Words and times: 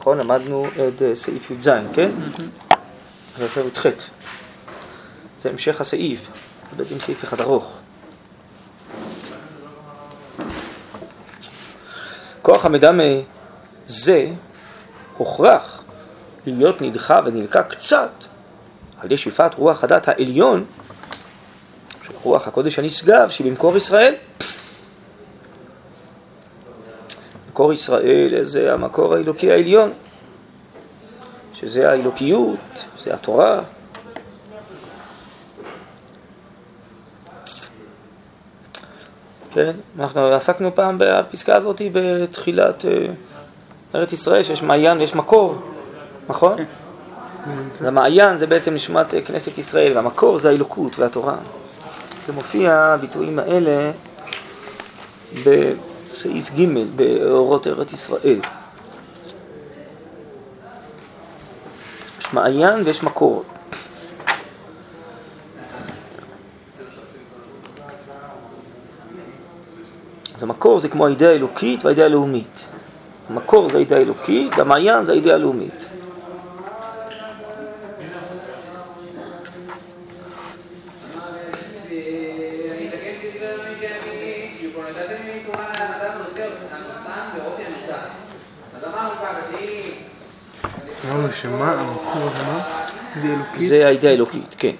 נכון? 0.00 0.18
למדנו 0.18 0.66
את 0.66 1.02
אה, 1.02 1.14
סעיף 1.14 1.50
י"ז, 1.50 1.70
כן? 1.94 2.10
זה 3.38 3.44
י"ח. 3.44 3.86
זה 5.38 5.50
המשך 5.50 5.80
הסעיף, 5.80 6.30
זה 6.70 6.76
בעצם 6.76 7.00
סעיף 7.00 7.24
אחד 7.24 7.40
ארוך. 7.40 7.78
כוח 12.42 12.64
המדמה 12.66 13.02
זה 13.86 14.28
הוכרח 15.16 15.82
להיות 16.46 16.82
נדחה 16.82 17.20
ונלקה 17.24 17.62
קצת 17.62 18.12
על 18.98 19.06
ידי 19.06 19.16
שפיפת 19.16 19.50
רוח 19.56 19.84
הדת 19.84 20.08
העליון 20.08 20.64
של 22.02 22.12
רוח 22.22 22.48
הקודש 22.48 22.78
הנשגב 22.78 23.28
שבמקור 23.28 23.76
ישראל. 23.76 24.14
מקור 27.60 27.72
ישראל 27.72 28.42
זה 28.42 28.72
המקור 28.72 29.14
האלוקי 29.14 29.50
העליון, 29.50 29.92
שזה 31.54 31.90
האלוקיות, 31.90 32.84
זה 32.98 33.14
התורה. 33.14 33.60
כן, 39.52 39.72
אנחנו 39.98 40.26
עסקנו 40.26 40.74
פעם 40.74 40.96
בפסקה 41.00 41.56
הזאת 41.56 41.82
בתחילת 41.92 42.84
אה, 42.84 43.06
ארץ 43.94 44.12
ישראל, 44.12 44.42
שיש 44.42 44.62
מעיין 44.62 44.98
ויש 44.98 45.14
מקור, 45.14 45.58
נכון? 46.28 46.56
כן. 46.56 46.64
אז 47.80 47.86
המעיין 47.86 48.36
זה 48.36 48.46
בעצם 48.46 48.74
נשמת 48.74 49.14
כנסת 49.24 49.58
ישראל, 49.58 49.96
והמקור 49.96 50.38
זה 50.38 50.50
האלוקות 50.50 50.98
והתורה. 50.98 51.36
זה 52.26 52.32
מופיע, 52.32 52.74
הביטויים 52.74 53.38
האלה, 53.38 53.90
בסעיף 56.10 56.50
ג' 56.50 56.64
באורות 56.96 57.66
ארץ 57.66 57.92
ישראל. 57.92 58.40
יש 62.20 62.32
מעיין 62.32 62.82
ויש 62.84 63.02
מקור. 63.02 63.44
אז 70.34 70.42
המקור 70.42 70.78
זה 70.80 70.88
כמו 70.88 71.06
האידאה 71.06 71.32
האלוקית 71.32 71.84
והאידאה 71.84 72.04
הלאומית. 72.04 72.66
המקור 73.28 73.68
זה 73.68 73.76
האידאה 73.76 73.98
האלוקית 73.98 74.52
והמעיין 74.56 75.04
זה 75.04 75.12
האידאה 75.12 75.34
הלאומית. 75.34 75.86
שמה 91.30 91.72
המקור 91.72 92.28
זה 92.28 92.38
מה? 92.46 92.60
זה 93.56 93.86
האידאה 93.86 94.10
האלוקית, 94.10 94.54
כן. 94.58 94.72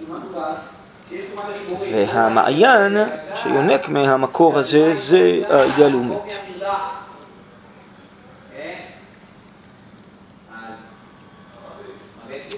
והמעיין 1.90 2.96
שיונק 3.34 3.88
מהמקור 3.88 4.58
הזה 4.58 4.92
זה 4.92 5.40
האידאה 5.48 5.86
הלאומית. 5.86 6.38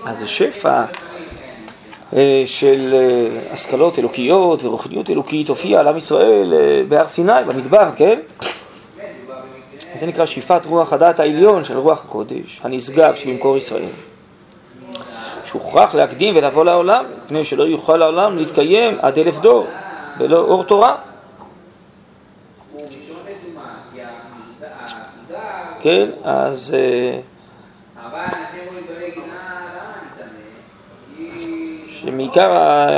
אז 0.05 0.23
השפע 0.23 0.85
אה, 2.17 2.43
של 2.47 2.95
אה, 2.95 3.53
השכלות 3.53 3.98
אלוקיות 3.98 4.65
ורוחניות 4.65 5.11
אלוקית 5.11 5.48
הופיע 5.48 5.81
על 5.81 5.89
עם 5.89 5.97
ישראל 5.97 6.55
אה, 6.55 6.83
בהר 6.89 7.09
סיני, 7.09 7.33
במדבר, 7.47 7.91
כן? 7.97 8.19
זה 9.95 10.07
נקרא 10.07 10.27
שאיפת 10.27 10.67
רוח 10.67 10.93
הדעת 10.93 11.21
העליון 11.21 11.65
של 11.65 11.79
רוח 11.79 12.05
הקודש, 12.05 12.61
הנשגב 12.65 13.15
שבמקור 13.15 13.57
ישראל. 13.57 13.89
שהוכרח 15.45 15.95
להקדים 15.95 16.37
ולבוא 16.37 16.65
לעולם, 16.65 17.05
מפני 17.25 17.45
שלא 17.45 17.65
יוכל 17.65 18.03
העולם 18.03 18.39
להתקיים 18.39 18.98
עד 19.03 19.19
אלף 19.19 19.39
דור, 19.39 19.67
בלא 20.19 20.39
אור 20.39 20.64
תורה. 20.64 20.97
כן, 25.80 26.11
אז... 26.24 26.74
אה, 26.74 27.19
שמעיקר 31.89 32.51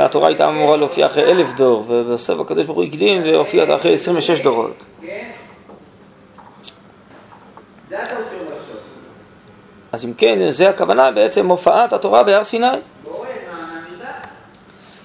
התורה 0.05 0.27
הייתה 0.27 0.49
אמורה 0.49 0.77
להופיע 0.77 1.05
אחרי 1.05 1.31
אלף 1.31 1.53
דור, 1.53 1.83
ובסוף 1.87 2.39
הקדוש 2.39 2.65
ברוך 2.65 2.77
הוא 2.77 2.85
הקדים 2.85 3.21
והופיע 3.25 3.75
אחרי 3.75 3.93
26 3.93 4.41
דורות. 4.41 4.85
אז 9.91 10.05
אם 10.05 10.13
כן, 10.13 10.49
זה 10.49 10.69
הכוונה 10.69 11.11
בעצם 11.11 11.47
הופעת 11.47 11.93
התורה 11.93 12.23
בהר 12.23 12.43
סיני. 12.43 12.67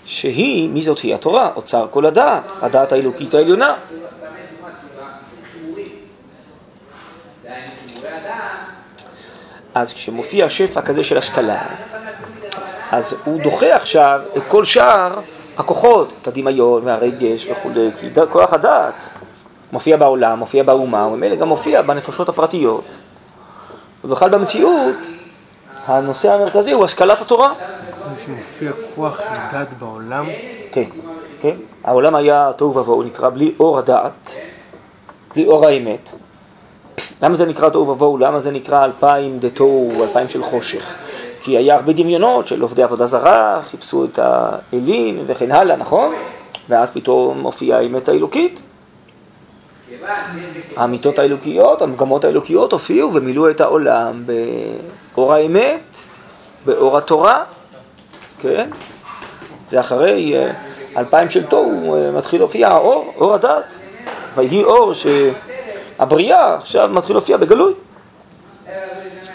שהיא, 0.04 0.68
מי 0.68 0.80
זאת 0.80 0.98
היא 0.98 1.14
התורה? 1.14 1.50
אוצר 1.56 1.86
כל 1.90 2.06
הדעת, 2.06 2.52
הדעת 2.62 2.92
האלוקית 2.92 3.34
העליונה. 3.34 3.76
אז 9.74 9.92
כשמופיע 9.92 10.48
שפע 10.48 10.82
כזה 10.82 11.02
של 11.02 11.18
השכלה, 11.18 11.62
אז 12.92 13.22
הוא 13.24 13.40
דוחה 13.40 13.76
עכשיו 13.76 14.20
את 14.36 14.42
כל 14.48 14.64
שאר 14.64 15.20
הכוחות, 15.56 16.12
את 16.22 16.26
הדמיון 16.26 16.84
והרגש 16.84 17.46
וכולי, 17.46 17.90
כי 18.00 18.08
כוח 18.30 18.52
הדעת 18.52 19.08
מופיע 19.72 19.96
בעולם, 19.96 20.38
מופיע 20.38 20.62
באומה, 20.62 21.06
וממילא 21.06 21.36
גם 21.36 21.48
מופיע 21.48 21.82
בנפשות 21.82 22.28
הפרטיות. 22.28 22.84
ובכלל 24.04 24.30
במציאות, 24.30 24.96
הנושא 25.86 26.32
המרכזי 26.32 26.72
הוא 26.72 26.84
השכלת 26.84 27.20
התורה. 27.20 27.52
שמופיע 28.24 28.72
כוח 28.94 29.20
דת 29.52 29.74
בעולם? 29.78 30.26
כן, 30.72 30.84
כן. 31.40 31.56
העולם 31.84 32.14
היה 32.14 32.50
תוהו 32.56 32.76
ובוהו, 32.76 33.02
נקרא 33.02 33.28
בלי 33.28 33.52
אור 33.60 33.78
הדעת, 33.78 34.34
בלי 35.34 35.46
אור 35.46 35.66
האמת. 35.66 36.10
למה 37.22 37.34
זה 37.34 37.46
נקרא 37.46 37.68
תוהו 37.68 37.88
ובוהו? 37.88 38.18
למה 38.18 38.40
זה 38.40 38.50
נקרא 38.50 38.84
אלפיים 38.84 39.38
דתוהו, 39.38 40.02
אלפיים 40.02 40.28
של 40.28 40.42
חושך? 40.42 40.94
כי 41.40 41.56
היה 41.56 41.74
הרבה 41.74 41.92
דמיונות 41.92 42.46
של 42.46 42.62
עובדי 42.62 42.82
עבודה 42.82 43.06
זרה, 43.06 43.60
חיפשו 43.62 44.04
את 44.04 44.18
האלים 44.22 45.22
וכן 45.26 45.52
הלאה, 45.52 45.76
נכון? 45.76 46.14
ואז 46.68 46.90
פתאום 46.90 47.38
מופיעה 47.38 47.78
האמת 47.78 48.08
האלוקית. 48.08 48.62
האמיתות 50.76 51.18
האלוקיות, 51.18 51.82
המגמות 51.82 52.24
האלוקיות 52.24 52.72
הופיעו 52.72 53.14
ומילאו 53.14 53.50
את 53.50 53.60
העולם 53.60 54.24
באור 55.14 55.34
האמת, 55.34 55.96
באור 56.64 56.98
התורה, 56.98 57.44
כן? 58.38 58.70
זה 59.66 59.80
אחרי 59.80 60.36
אה, 60.36 60.52
אלפיים 60.96 61.30
של 61.30 61.46
תוהו 61.46 61.94
אה, 61.94 62.12
מתחיל 62.12 62.40
להופיע 62.40 62.68
האור, 62.68 63.12
אור 63.16 63.34
הדת. 63.34 63.78
ויהי 64.34 64.64
אור 64.64 64.92
שהבריאה 64.94 66.54
עכשיו 66.54 66.88
מתחיל 66.88 67.16
להופיע 67.16 67.36
בגלוי. 67.36 67.74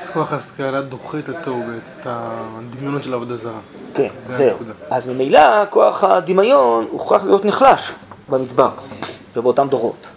אז 0.01 0.09
כוח 0.09 0.33
השכלה 0.33 0.81
דוחה 0.81 1.19
את 1.19 1.29
התוהו 1.29 1.63
בעצם, 1.67 1.91
את 1.99 2.07
הדמיונות 2.09 3.03
של 3.03 3.13
העבודה 3.13 3.35
זרה. 3.35 3.59
כן, 3.93 4.07
זהו. 4.17 4.57
אז 4.89 5.07
ממילא 5.07 5.65
כוח 5.69 6.03
הדמיון 6.03 6.87
הוכרח 6.91 7.25
להיות 7.25 7.45
נחלש 7.45 7.91
במדבר 8.29 8.69
ובאותם 9.35 9.67
דורות. 9.69 10.07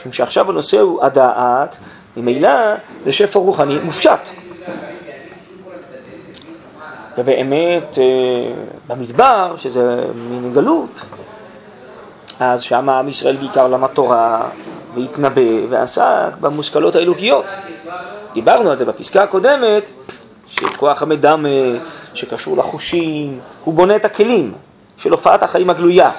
משום 0.00 0.12
שעכשיו 0.12 0.50
הנושא 0.50 0.80
הוא 0.80 1.04
הדעת, 1.04 1.78
ממילא 2.16 2.74
זה 3.04 3.12
שפע 3.12 3.38
רוחני 3.38 3.78
מופשט. 3.78 4.28
ובאמת 7.18 7.98
אה, 7.98 8.52
במדבר, 8.88 9.54
שזה 9.56 10.04
מין 10.14 10.52
גלות, 10.52 11.00
אז 12.40 12.60
שם 12.60 12.88
עם 12.88 13.08
ישראל 13.08 13.36
בעיקר 13.36 13.66
למד 13.66 13.88
תורה 13.88 14.48
והתנבא 14.94 15.66
ועסק 15.68 16.36
במושכלות 16.40 16.96
האלוקיות. 16.96 17.44
דיברנו 18.32 18.70
על 18.70 18.76
זה 18.76 18.84
בפסקה 18.84 19.22
הקודמת, 19.22 19.90
שכוח 20.46 21.02
המדמה 21.02 21.48
שקשור 22.14 22.56
לחושים, 22.56 23.38
הוא 23.64 23.74
בונה 23.74 23.96
את 23.96 24.04
הכלים 24.04 24.52
של 24.96 25.10
הופעת 25.10 25.42
החיים 25.42 25.70
הגלויה. 25.70 26.10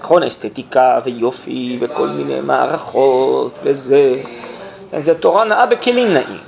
נכון, 0.00 0.22
אסתטיקה 0.22 0.98
ויופי 1.04 1.76
וכל 1.80 2.08
מיני 2.08 2.40
מערכות 2.40 3.60
וזה, 3.62 4.22
זה 4.96 5.14
תורה 5.14 5.44
נאה 5.44 5.66
בכלים 5.66 6.14
נאים. 6.14 6.38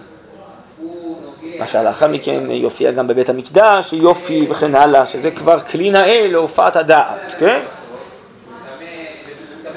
מה 1.58 1.66
שלאחר 1.66 2.08
מכן 2.08 2.50
יופיע 2.50 2.90
גם 2.90 3.06
בבית 3.06 3.28
המקדש, 3.28 3.92
יופי 3.92 4.46
וכן 4.50 4.74
הלאה, 4.74 5.06
שזה 5.06 5.30
כבר 5.30 5.60
כלי 5.60 5.90
נאה 5.90 6.26
להופעת 6.30 6.76
הדעת, 6.76 7.34
כן? 7.38 7.60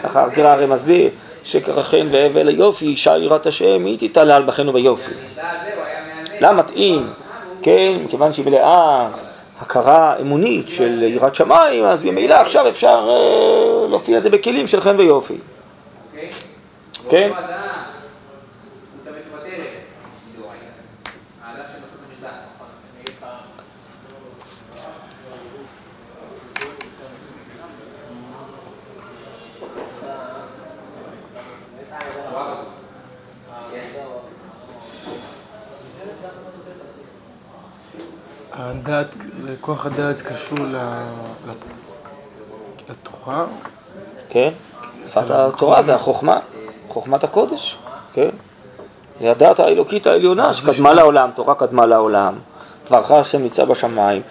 ככה 0.04 0.24
הגר"א 0.24 0.48
הרי 0.48 0.66
מסביר, 0.66 1.10
שקר 1.44 1.80
החן 1.80 2.08
והבל 2.12 2.48
היופי, 2.48 2.86
אישה 2.86 3.18
יראת 3.18 3.46
השם, 3.46 3.86
היא 3.86 4.10
תתעלל 4.10 4.44
בכנו 4.44 4.74
ביופי. 4.74 5.12
למה 6.40 6.54
מתאים? 6.54 7.14
כן, 7.62 7.94
מכיוון 8.06 8.34
שהיא 8.34 8.46
מלאה 8.46 9.10
הכרה 9.60 10.16
אמונית 10.22 10.70
של 10.70 11.04
יראת 11.04 11.36
שמיים, 11.36 11.86
אז 11.86 12.06
ממילא 12.06 12.34
עכשיו 12.34 12.70
אפשר 12.70 13.10
אה, 13.10 13.88
להופיע 13.90 14.18
את 14.18 14.24
זה 14.24 14.30
בכלים 14.30 14.68
של 14.68 14.82
חן 14.82 15.00
ויופי. 15.00 15.38
כן? 17.10 17.32
כוח 39.66 39.86
הדעת 39.86 40.22
קשור 40.22 40.60
ל... 40.60 40.78
לתורה? 42.90 43.46
כן, 44.30 44.50
שפת 45.08 45.32
התורה 45.32 45.82
זה 45.82 45.96
החוכמה, 45.96 46.40
חוכמת 46.88 47.24
הקודש, 47.24 47.78
כן. 48.14 48.30
זה 49.20 49.32
הדעת 49.32 49.60
האלוקית 49.60 50.08
העליונה 50.08 50.54
שקדמה 50.54 50.94
לעולם, 50.94 51.30
תורה 51.36 51.56
קדמה 51.56 51.86
לעולם, 51.86 52.36
דברך 52.88 53.12
השם 53.12 53.42
נמצא 53.42 53.66
בשמיים. 53.66 54.22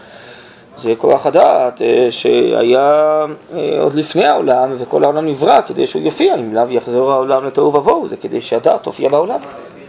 זה 0.76 0.94
כוח 0.99 1.26
הדעת 1.26 1.82
אה, 1.82 2.06
שהיה 2.11 3.25
אה, 3.55 3.81
עוד 3.81 3.94
לפני 3.94 4.25
העולם 4.25 4.73
וכל 4.79 5.05
העולם 5.05 5.26
נברא 5.26 5.61
כדי 5.61 5.87
שהוא 5.87 6.02
יופיע, 6.02 6.34
אם 6.34 6.55
לאו 6.55 6.70
יחזור 6.70 7.12
העולם 7.12 7.44
לתוהו 7.44 7.75
ובוהו, 7.75 8.08
זה 8.08 8.17
כדי 8.17 8.40
שהדעת 8.40 8.82
תופיע 8.82 9.08
בעולם. 9.08 9.40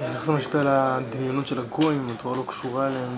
אז 0.06 0.16
איך 0.16 0.26
זה 0.26 0.32
משפיע 0.32 0.62
על 0.62 0.68
הדמיונות 0.70 1.48
של 1.48 1.60
הגויים, 1.60 2.10
התורה 2.16 2.38
לא 2.38 2.44
קשורה 2.48 2.88
אליהם? 2.88 3.10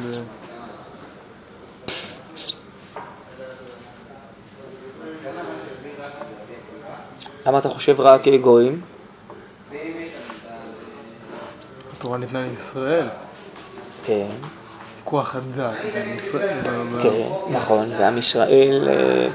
למה 7.45 7.57
אתה 7.57 7.69
חושב 7.69 8.01
רק 8.01 8.27
גויים? 8.27 8.81
התורה 11.94 12.18
ניתנה 12.18 12.42
לישראל. 12.42 13.07
כן. 14.06 14.27
כוח 15.03 15.36
הדת 15.36 15.75
ישראל. 16.15 16.59
כן, 17.01 17.21
נכון, 17.50 17.89
ועם 17.97 18.18
ישראל 18.18 18.88
אה, 18.89 19.27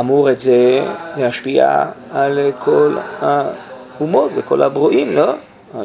אמור 0.00 0.30
את 0.30 0.38
זה 0.38 0.84
להשפיע 1.16 1.84
על 2.10 2.38
כל 2.58 2.98
האומות 3.20 4.32
וכל 4.36 4.62
הברואים, 4.62 5.12
לא? 5.12 5.32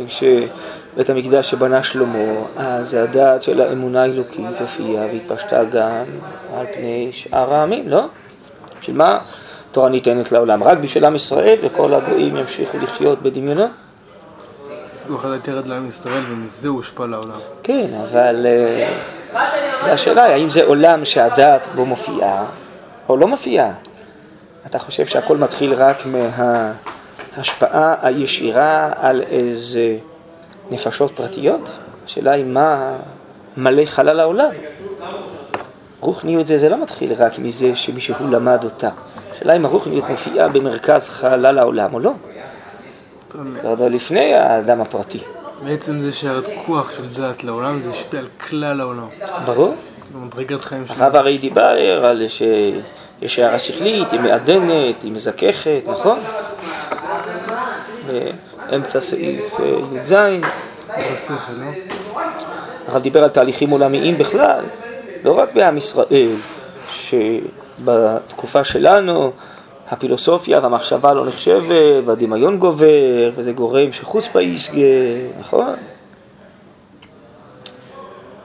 כשבית 0.07 1.09
המקדש 1.09 1.49
שבנה 1.51 1.83
שלמה, 1.83 2.33
אז 2.57 2.93
הדעת 2.93 3.43
של 3.43 3.61
האמונה 3.61 4.01
האלוקית 4.01 4.61
הופיעה 4.61 5.05
והתפשטה 5.05 5.63
גם 5.63 6.03
על 6.53 6.65
פני 6.73 7.09
שאר 7.11 7.53
העמים, 7.53 7.89
לא? 7.89 8.05
בשביל 8.79 8.97
מה 8.97 9.19
תורה 9.71 9.89
ניתנת 9.89 10.31
לעולם? 10.31 10.63
רק 10.63 10.77
בשביל 10.77 11.05
עם 11.05 11.15
ישראל 11.15 11.57
וכל 11.61 11.93
הגויים 11.93 12.37
ימשיכו 12.37 12.77
לחיות 12.77 13.21
בדמיונות? 13.21 13.71
הוא 15.07 15.17
יכול 15.17 15.29
לתרד 15.29 15.67
לעם 15.67 15.87
ישראל 15.87 16.23
ומזה 16.29 16.67
הוא 16.67 16.77
הושפע 16.77 17.05
לעולם. 17.05 17.39
כן, 17.63 17.89
אבל 18.03 18.45
אה, 18.45 18.99
זה 19.81 19.93
השאלה, 19.93 20.25
האם 20.25 20.49
זה 20.49 20.63
עולם 20.63 21.05
שהדעת 21.05 21.67
בו 21.75 21.85
מופיעה 21.85 22.45
או 23.09 23.17
לא 23.17 23.27
מופיעה? 23.27 23.71
אתה 24.65 24.79
חושב 24.79 25.05
שהכל 25.05 25.37
מתחיל 25.37 25.73
רק 25.73 26.03
מההשפעה 27.35 27.95
הישירה 28.01 28.91
על 28.95 29.21
איזה 29.21 29.97
נפשות 30.71 31.11
פרטיות? 31.15 31.71
השאלה 32.05 32.31
היא 32.31 32.45
מה 32.45 32.95
מלא 33.57 33.85
חלל 33.85 34.19
העולם. 34.19 34.51
רוחניות 35.99 36.47
זה, 36.47 36.57
זה 36.57 36.69
לא 36.69 36.81
מתחיל 36.81 37.13
רק 37.17 37.39
מזה 37.39 37.75
שמישהו 37.75 38.27
למד 38.27 38.63
אותה. 38.63 38.89
השאלה 39.39 39.55
אם 39.55 39.65
הרוחניות 39.65 40.09
מופיעה 40.09 40.47
במרכז 40.47 41.09
חלל 41.09 41.57
העולם 41.57 41.93
או 41.93 41.99
לא. 41.99 42.13
עוד 43.63 43.81
לפני 43.81 44.33
האדם 44.33 44.81
הפרטי. 44.81 45.19
בעצם 45.63 45.99
זה 45.99 46.11
שהכוח 46.11 46.91
של 46.91 47.09
דת 47.09 47.43
לעולם 47.43 47.79
זה 47.81 47.89
השפיע 47.89 48.19
על 48.19 48.27
כלל 48.49 48.81
העולם. 48.81 49.07
ברור. 49.45 49.75
מדרגת 50.15 50.63
חיים 50.63 50.87
שלנו. 50.87 51.03
הרב 51.03 51.15
הרי 51.15 51.37
דיבר 51.37 52.05
על 52.05 52.23
שיש 52.27 53.39
הערה 53.39 53.59
שכלית, 53.59 54.11
היא 54.11 54.19
מעדנת, 54.19 55.03
היא 55.03 55.11
מזככת, 55.11 55.83
נכון? 55.87 56.19
באמצע 58.07 59.01
סעיף 59.01 59.59
אה, 59.59 59.65
י"ז. 59.65 60.13
בשכל, 61.13 61.53
לא? 61.53 61.65
הרב 62.87 63.01
דיבר 63.01 63.23
על 63.23 63.29
תהליכים 63.29 63.69
עולמיים 63.69 64.17
בכלל, 64.17 64.63
לא 65.23 65.31
רק 65.31 65.53
בעם 65.53 65.77
ישראל, 65.77 66.35
שבתקופה 67.79 68.63
שלנו 68.63 69.31
הפילוסופיה 69.87 70.59
והמחשבה 70.63 71.13
לא 71.13 71.25
נחשבת, 71.25 72.03
והדמיון 72.05 72.57
גובר, 72.57 73.31
וזה 73.35 73.51
גורם 73.51 73.91
שחוצפה 73.91 74.41
יסגה, 74.41 74.81
נכון? 75.39 75.75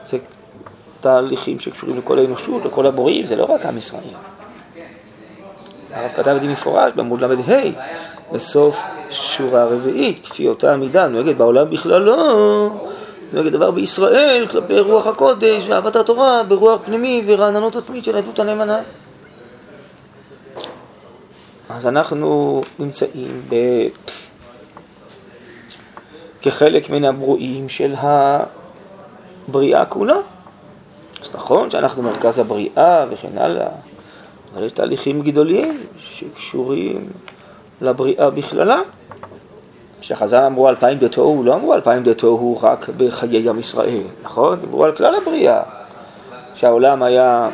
זה 0.05 0.17
תהליכים 1.01 1.59
שקשורים 1.59 1.97
לכל 1.97 2.19
האנושות, 2.19 2.65
לכל 2.65 2.85
הבורים, 2.85 3.25
זה 3.25 3.35
לא 3.35 3.43
רק 3.43 3.65
עם 3.65 3.77
ישראל. 3.77 4.01
הרב 5.93 6.11
כתב 6.11 6.31
את 6.35 6.41
זה 6.41 6.47
מפורש 6.47 6.91
בעמוד 6.95 7.21
ל"ה, 7.21 7.55
בסוף 8.31 8.83
שורה 9.09 9.65
רביעית, 9.65 10.19
כפי 10.25 10.47
אותה 10.47 10.77
מידה 10.77 11.07
נוהגת 11.07 11.35
בעולם 11.35 11.69
בכלל 11.69 12.01
לא, 12.01 12.69
נוהגת 13.33 13.51
דבר 13.51 13.71
בישראל 13.71 14.47
כלפי 14.51 14.79
רוח 14.79 15.07
הקודש 15.07 15.67
ואהבת 15.69 15.95
התורה 15.95 16.43
ברוח 16.43 16.79
פנימי 16.85 17.23
ורעננות 17.25 17.75
עצמית 17.75 18.03
של 18.03 18.15
עדות 18.15 18.39
הנאמנה. 18.39 18.79
אז 21.75 21.87
אנחנו 21.87 22.61
נמצאים 22.79 23.41
ב... 23.49 23.55
כחלק 26.41 26.89
מן 26.89 27.05
הברואים 27.05 27.69
של 27.69 27.93
הבריאה 29.47 29.85
כולה. 29.85 30.15
אז 31.21 31.35
נכון 31.35 31.69
שאנחנו 31.69 32.03
מרכז 32.03 32.39
הבריאה 32.39 33.05
וכן 33.09 33.37
הלאה, 33.37 33.67
אבל 34.53 34.63
יש 34.63 34.71
תהליכים 34.71 35.21
גדולים 35.21 35.83
שקשורים 35.99 37.09
לבריאה 37.81 38.29
בכללה. 38.29 38.79
כשחז"ל 40.01 40.43
אמרו 40.43 40.69
אלפיים 40.69 40.97
דתוהו, 40.97 41.43
לא 41.43 41.53
אמרו 41.53 41.73
אלפיים 41.73 42.03
דתוהו 42.03 42.57
רק 42.61 42.89
בחיי 42.97 43.49
עם 43.49 43.59
ישראל, 43.59 44.03
נכון? 44.23 44.59
דיברו 44.59 44.85
על 44.85 44.95
כלל 44.95 45.15
הבריאה. 45.15 45.61
שהעולם 46.55 47.03
היה 47.03 47.49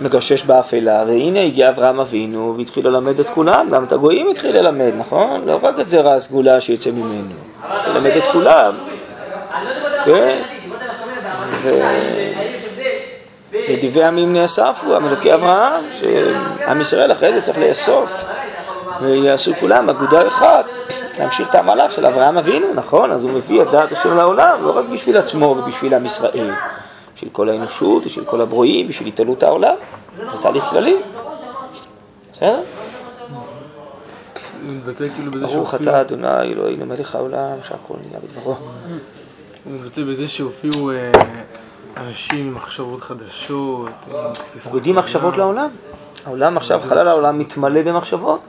מגשש 0.00 0.42
באפלה, 0.42 1.04
והנה 1.06 1.44
הגיע 1.44 1.68
אברהם 1.68 2.00
אבינו 2.00 2.54
והתחיל 2.58 2.88
ללמד 2.88 3.20
את 3.20 3.28
כולם, 3.28 3.68
גם 3.70 3.84
את 3.84 3.92
הגויים 3.92 4.28
התחיל 4.28 4.56
ללמד, 4.56 4.92
נכון? 4.96 5.44
לא 5.46 5.58
רק 5.62 5.80
את 5.80 5.88
זרע 5.88 6.14
הסגולה 6.14 6.60
שיצא 6.60 6.90
ממנו, 6.90 7.34
ללמד 7.86 8.10
את 8.16 8.26
כולם, 8.32 8.74
כן? 10.04 10.42
ונדיבי 13.52 14.04
עמים 14.04 14.32
נאספו, 14.32 14.96
המלוקי 14.96 15.34
אברהם, 15.34 15.84
שעם 15.90 16.80
ישראל 16.80 17.12
אחרי 17.12 17.32
זה 17.32 17.40
צריך 17.40 17.58
לאסוף, 17.58 18.24
ויעשו 19.00 19.52
כולם 19.60 19.90
אגודה 19.90 20.26
אחת, 20.26 20.70
להמשיך 21.18 21.48
את 21.48 21.54
המהלך 21.54 21.92
של 21.92 22.06
אברהם 22.06 22.38
אבינו, 22.38 22.74
נכון? 22.74 23.12
אז 23.12 23.24
הוא 23.24 23.32
מביא 23.32 23.62
את 23.62 23.70
דעת 23.70 23.92
השם 23.92 24.16
לעולם, 24.16 24.58
לא 24.62 24.78
רק 24.78 24.84
בשביל 24.84 25.16
עצמו 25.16 25.46
ובשביל 25.46 25.94
עם 25.94 26.04
ישראל. 26.04 26.50
בשביל 27.18 27.30
כל 27.32 27.48
האנושות, 27.48 28.04
בשביל 28.04 28.24
כל 28.24 28.40
הברואים, 28.40 28.88
בשביל 28.88 29.08
התעלות 29.08 29.42
העולם. 29.42 29.74
זה 30.16 30.38
תהליך 30.40 30.64
כללי. 30.64 30.96
בסדר? 32.32 32.60
ברוך 35.40 35.74
אתה 35.74 36.00
אדוני 36.00 36.42
אלוהינו 36.42 36.86
מלך 36.86 37.14
העולם 37.14 37.58
שהכל 37.62 37.94
נהיה 38.06 38.20
בדברו. 38.20 38.54
הוא 39.64 39.72
מתבטא 39.72 40.02
בזה 40.02 40.28
שהופיעו 40.28 40.90
אה, 40.90 41.12
אנשים 41.96 42.46
עם 42.46 42.54
מחשבות 42.54 43.00
חדשות. 43.00 43.90
מורידים 44.66 44.94
מחשבות 44.94 45.36
לעולם. 45.36 45.68
העולם 46.26 46.56
עכשיו, 46.56 46.80
חלל 46.80 47.08
העולם 47.08 47.38
מתמלא 47.38 47.82
במחשבות. 47.82 48.40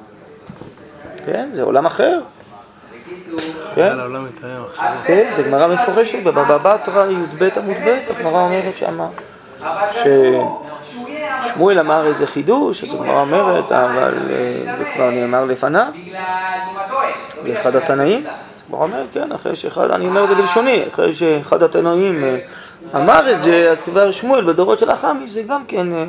כן, 1.26 1.50
זה 1.52 1.64
עולם 1.64 1.86
אחר. 1.86 2.22
כן? 3.76 3.98
כן? 4.36 4.58
כן, 5.04 5.30
זה 5.32 5.44
גמרא 5.44 5.68
מפורשת 5.68 6.24
בבבא 6.24 6.58
בתרא 6.58 7.06
י"ב 7.12 7.50
עמוד 7.58 7.78
ב', 7.86 8.00
הגמרא 8.10 8.42
אומרת 8.42 8.78
שמה 8.78 9.08
ששמואל 11.42 11.80
אמר 11.80 12.08
איזה 12.08 12.28
חידוש, 12.28 12.84
אז 12.84 12.94
הגמרא 12.94 13.22
אומרת, 13.22 13.72
אבל 13.72 14.14
אה, 14.30 14.76
זה 14.78 14.86
כבר 14.86 15.10
נאמר 15.10 15.46
לפניו, 15.46 15.88
באחד 17.44 17.76
התנאים, 17.76 18.28
אז 18.28 18.64
הגמרא 18.66 18.84
אומרת, 18.84 19.08
כן, 19.12 19.32
אחרי 19.32 19.56
שאחד, 19.56 19.92
אני 19.92 20.08
אומר 20.08 20.24
את 20.24 20.28
זה 20.28 20.36
בלשוני, 20.36 20.84
אחרי 20.94 21.14
שאחד 21.14 21.64
התנאים 21.64 22.24
אה, 22.24 22.38
אמר 22.96 23.32
את 23.32 23.42
זה, 23.42 23.68
אז 23.72 23.82
כבר 23.82 24.12
שמואל 24.12 24.44
בדורות 24.44 24.80
של 24.80 24.90
החמי, 24.90 25.28
זה 25.28 25.42
גם 25.42 25.66
כן 25.66 25.94
אה, 25.94 26.06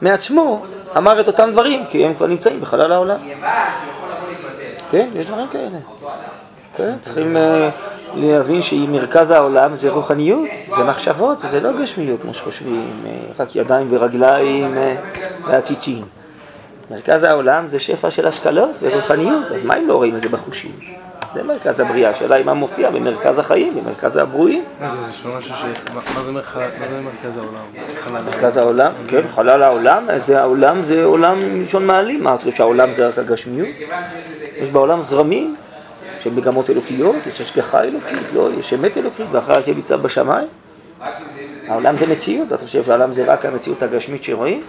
מעצמו 0.00 0.64
אמר 0.96 1.20
את 1.20 1.26
אותם 1.26 1.50
דברים, 1.52 1.86
כי 1.88 2.04
הם 2.04 2.14
כבר 2.14 2.26
נמצאים 2.26 2.60
בחלל 2.60 2.92
העולם. 2.92 3.18
כן, 4.90 5.08
יש 5.14 5.26
דברים 5.26 5.48
כאלה. 5.48 5.78
כן, 6.76 6.96
צריכים 7.00 7.36
אה, 7.36 7.68
להבין 8.14 8.62
שאם 8.62 8.92
מרכז 8.92 9.30
העולם 9.30 9.74
זה 9.74 9.90
רוחניות, 9.90 10.48
זה 10.68 10.84
מחשבות, 10.84 11.38
זה 11.38 11.60
לא 11.60 11.82
גשמיות 11.82 12.22
כמו 12.22 12.34
שחושבים, 12.34 12.90
אה, 13.06 13.10
רק 13.38 13.56
ידיים 13.56 13.88
ורגליים 13.90 14.78
אה, 14.78 14.96
ועציצים. 15.46 16.04
מרכז 16.90 17.24
העולם 17.24 17.68
זה 17.68 17.78
שפע 17.78 18.10
של 18.10 18.26
השכלות 18.26 18.78
ורוחניות, 18.82 19.50
אז 19.50 19.62
מה 19.62 19.78
אם 19.78 19.88
לא 19.88 19.94
רואים 19.94 20.16
את 20.16 20.20
זה 20.20 20.28
בחושים? 20.28 20.72
זה 21.34 21.42
מרכז 21.42 21.80
הבריאה, 21.80 22.10
השאלה 22.10 22.34
היא 22.34 22.44
מה 22.44 22.54
מופיע 22.54 22.90
במרכז 22.90 23.38
החיים, 23.38 23.74
במרכז 23.74 24.16
הברואים. 24.16 24.64
מה 24.80 24.96
זה 26.24 26.32
מרכז 26.32 27.36
העולם? 27.36 28.24
מרכז 28.24 28.56
העולם, 28.56 28.92
כן, 29.08 29.28
חלל 29.28 29.62
העולם, 29.62 30.06
זה 30.16 30.40
העולם 30.40 30.82
זה 30.82 31.04
עולם 31.04 31.58
מלשון 31.58 31.86
מעלים, 31.86 32.24
מה, 32.24 32.34
אתה 32.34 32.42
חושב 32.42 32.56
שהעולם 32.56 32.92
זה 32.92 33.08
רק 33.08 33.18
הגשמיות? 33.18 33.68
יש 34.56 34.70
בעולם 34.70 35.02
זרמים 35.02 35.56
של 36.26 36.34
מגמות 36.34 36.70
אלוקיות, 36.70 37.26
יש 37.26 37.40
השגחה 37.40 37.82
אלוקית, 37.82 38.32
לא, 38.34 38.48
יש 38.58 38.72
אמת 38.72 38.96
אלוקית, 38.96 39.26
ואחר 39.30 39.58
השם 39.58 39.74
ניצב 39.74 40.02
בשמיים. 40.02 40.48
העולם 41.68 41.96
זה 41.96 42.06
מציאות, 42.06 42.52
אתה 42.52 42.66
חושב 42.66 42.84
שהעולם 42.84 43.12
זה 43.12 43.24
רק 43.24 43.44
המציאות 43.44 43.82
הגשמית 43.82 44.24
שרואים? 44.24 44.62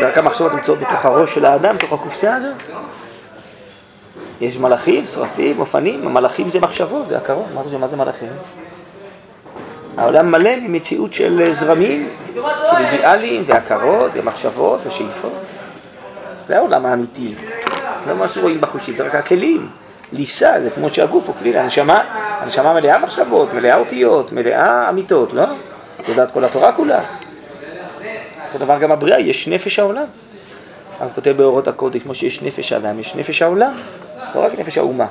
רק 0.00 0.18
המחשבות 0.18 0.54
נמצאות 0.54 0.78
בתוך 0.78 1.04
הראש 1.04 1.34
של 1.34 1.44
האדם, 1.44 1.76
בתוך 1.76 1.92
הקופסה 1.92 2.34
הזאת? 2.34 2.62
יש 4.40 4.56
מלאכים, 4.56 5.04
שרפים, 5.04 5.60
אופנים, 5.60 6.06
המלאכים 6.06 6.48
זה 6.48 6.60
מחשבות, 6.60 7.06
זה 7.06 7.16
הכרון, 7.16 7.46
מה 7.54 7.62
חושב, 7.62 7.76
מה 7.76 7.86
זה 7.86 7.96
מלאכים? 7.96 8.32
העולם 9.96 10.30
מלא 10.30 10.56
ממציאות 10.56 11.12
של 11.12 11.52
זרמים, 11.52 12.08
של 12.70 12.76
אידיאלים 12.76 13.42
והכרות 13.46 14.10
ומחשבות 14.14 14.80
ושאיפות. 14.86 15.32
זה 16.46 16.56
העולם 16.56 16.86
האמיתי, 16.86 17.34
לא 18.06 18.14
מה 18.14 18.28
שרואים 18.28 18.60
בחושים, 18.60 18.96
זה 18.96 19.06
רק 19.06 19.14
הכלים. 19.14 19.68
ליסה, 20.14 20.52
זה 20.62 20.70
כמו 20.70 20.88
שהגוף 20.88 21.28
הוא 21.28 21.36
כלי 21.36 21.52
להנשמה, 21.52 22.04
הנשמה 22.40 22.72
מלאה 22.72 22.98
מחשבות, 22.98 23.54
מלאה 23.54 23.76
אותיות, 23.76 24.32
מלאה 24.32 24.88
אמיתות, 24.88 25.32
לא? 25.32 25.44
יודעת 26.08 26.30
כל 26.30 26.44
התורה 26.44 26.72
כולה. 26.72 27.04
אותו 28.46 28.58
דבר 28.58 28.78
גם 28.78 28.92
הבריאה, 28.92 29.20
יש 29.20 29.48
נפש 29.48 29.78
העולם. 29.78 30.06
הרב 31.00 31.10
כותב 31.14 31.30
באורות 31.30 31.68
הקודש, 31.68 32.02
כמו 32.02 32.14
שיש 32.14 32.42
נפש 32.42 32.72
האדם, 32.72 33.00
יש 33.00 33.14
נפש 33.14 33.42
העולם, 33.42 33.72
לא 34.34 34.44
רק 34.44 34.58
נפש 34.58 34.78
האומה. 34.78 35.06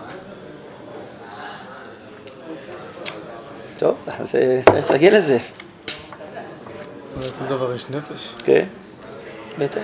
טוב, 3.78 3.98
אז 4.08 4.36
אה, 4.36 4.60
צריך 4.66 4.76
להתרגל 4.76 5.18
לזה. 5.18 5.38
כל 7.40 7.46
דבר 7.48 7.76
יש 7.76 7.86
נפש. 7.90 8.34
כן, 8.44 8.66
בטח. 9.58 9.82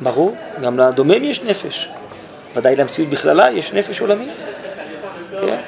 ברור, 0.00 0.36
גם 0.62 0.78
לדומם 0.78 1.24
יש 1.24 1.42
נפש. 1.42 1.88
ודאי 2.56 2.76
למציאות 2.76 3.10
בכללה 3.10 3.50
יש 3.50 3.72
נפש 3.72 4.00
עולמית. 4.00 4.38
כן? 5.40 5.60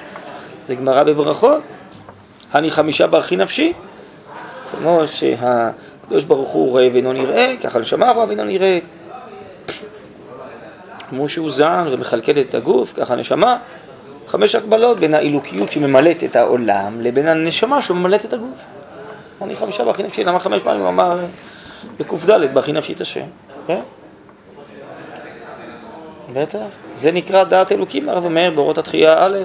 זה 0.68 0.75
גמרא 0.75 1.02
בברכות. 1.02 1.62
אני 2.54 2.71
חמישה 2.71 3.07
ברכי 3.07 3.37
נפשי. 3.37 3.73
כמו 4.71 5.02
שהקדוש 5.07 6.25
ברוך 6.25 6.49
הוא 6.49 6.71
רואה 6.71 6.88
ואינו 6.92 7.12
נראה, 7.12 7.54
ככה 7.62 7.78
נשמה 7.78 8.11
רואה 8.11 8.26
ואינו 8.26 8.45
נראית. 8.45 8.85
כמו 11.11 11.28
שהוא 11.28 11.50
זן 11.50 11.88
ומכלכל 11.90 12.33
את 12.40 12.54
הגוף, 12.54 12.92
ככה 12.97 13.16
נשמה. 13.16 13.59
חמש 14.26 14.54
הקבלות 14.54 15.00
בין 15.00 15.14
האלוקיות 15.14 15.73
שממלאת 15.73 16.25
את 16.25 16.37
העולם 16.37 17.00
לבין 17.00 17.28
הנשמה 17.28 17.83
שממלאת 17.83 18.25
את 18.25 18.33
הגוף. 18.33 18.64
אני 19.42 19.57
חמישה 19.57 19.85
ברכי 19.85 20.02
נפשי, 20.02 20.25
למה 20.25 20.38
חמש 20.38 20.62
פעמים 20.62 20.80
הוא 20.80 20.88
אמר 20.88 21.18
בק"ד 21.99 22.54
ברכי 22.54 22.73
נפשי 22.73 22.92
את 22.92 23.00
השם, 23.00 23.25
כן? 23.66 23.80
בטח, 26.32 26.58
זה 26.94 27.12
נקרא 27.12 27.44
דעת 27.44 27.73
אלוקים, 27.73 28.08
הרב 28.08 28.25
אומר 28.25 28.50
באורות 28.54 28.78
התחייה 28.78 29.14
א', 29.18 29.38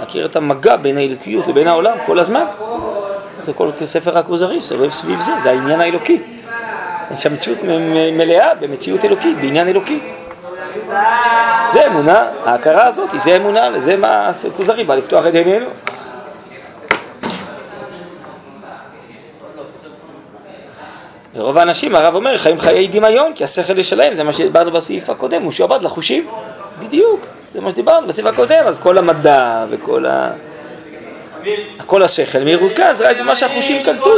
להכיר 0.00 0.26
את 0.26 0.36
המגע 0.36 0.76
בין 0.76 0.98
האלוקיות 0.98 1.48
לבין 1.48 1.68
העולם 1.68 1.96
כל 2.06 2.18
הזמן. 2.18 2.44
זה 3.40 3.52
כל 3.52 3.70
ספר 3.84 4.18
הכוזרי 4.18 4.60
סובב 4.60 4.90
סביב 4.90 5.20
זה, 5.20 5.38
זה 5.38 5.50
העניין 5.50 5.80
האלוקי. 5.80 6.22
שהמציאות 7.14 7.58
מלאה 8.12 8.54
במציאות 8.54 9.04
אלוקית, 9.04 9.36
בעניין 9.36 9.68
אלוקי. 9.68 10.00
זה 11.68 11.86
אמונה, 11.86 12.28
ההכרה 12.44 12.86
הזאת, 12.86 13.10
זה 13.10 13.36
אמונה, 13.36 13.78
זה 13.78 13.96
מה 13.96 14.30
הכוזרי 14.48 14.84
בא 14.84 14.94
לפתוח 14.94 15.26
את 15.26 15.34
עינינו. 15.34 15.66
ורוב 21.34 21.58
האנשים, 21.58 21.94
הרב 21.94 22.14
אומר, 22.14 22.36
חיים 22.36 22.58
חיי 22.58 22.86
דמיון, 22.86 23.32
כי 23.32 23.44
השכל 23.44 23.78
יש 23.78 23.90
שלהם, 23.90 24.14
זה 24.14 24.24
מה 24.24 24.32
שדיברנו 24.32 24.70
בסעיף 24.70 25.10
הקודם, 25.10 25.42
הוא 25.42 25.52
שעבד 25.52 25.82
לחושים, 25.82 26.26
בדיוק, 26.78 27.26
זה 27.54 27.60
מה 27.60 27.70
שדיברנו 27.70 28.06
בסעיף 28.06 28.26
הקודם, 28.26 28.62
אז 28.66 28.78
כל 28.78 28.98
המדע 28.98 29.64
וכל 29.70 30.06
ה... 30.06 30.30
כל 31.86 32.02
השכל 32.02 32.38
מרוכז 32.44 33.02
רק 33.02 33.16
במה 33.20 33.34
שהחושים 33.34 33.82
קלטו. 33.82 34.14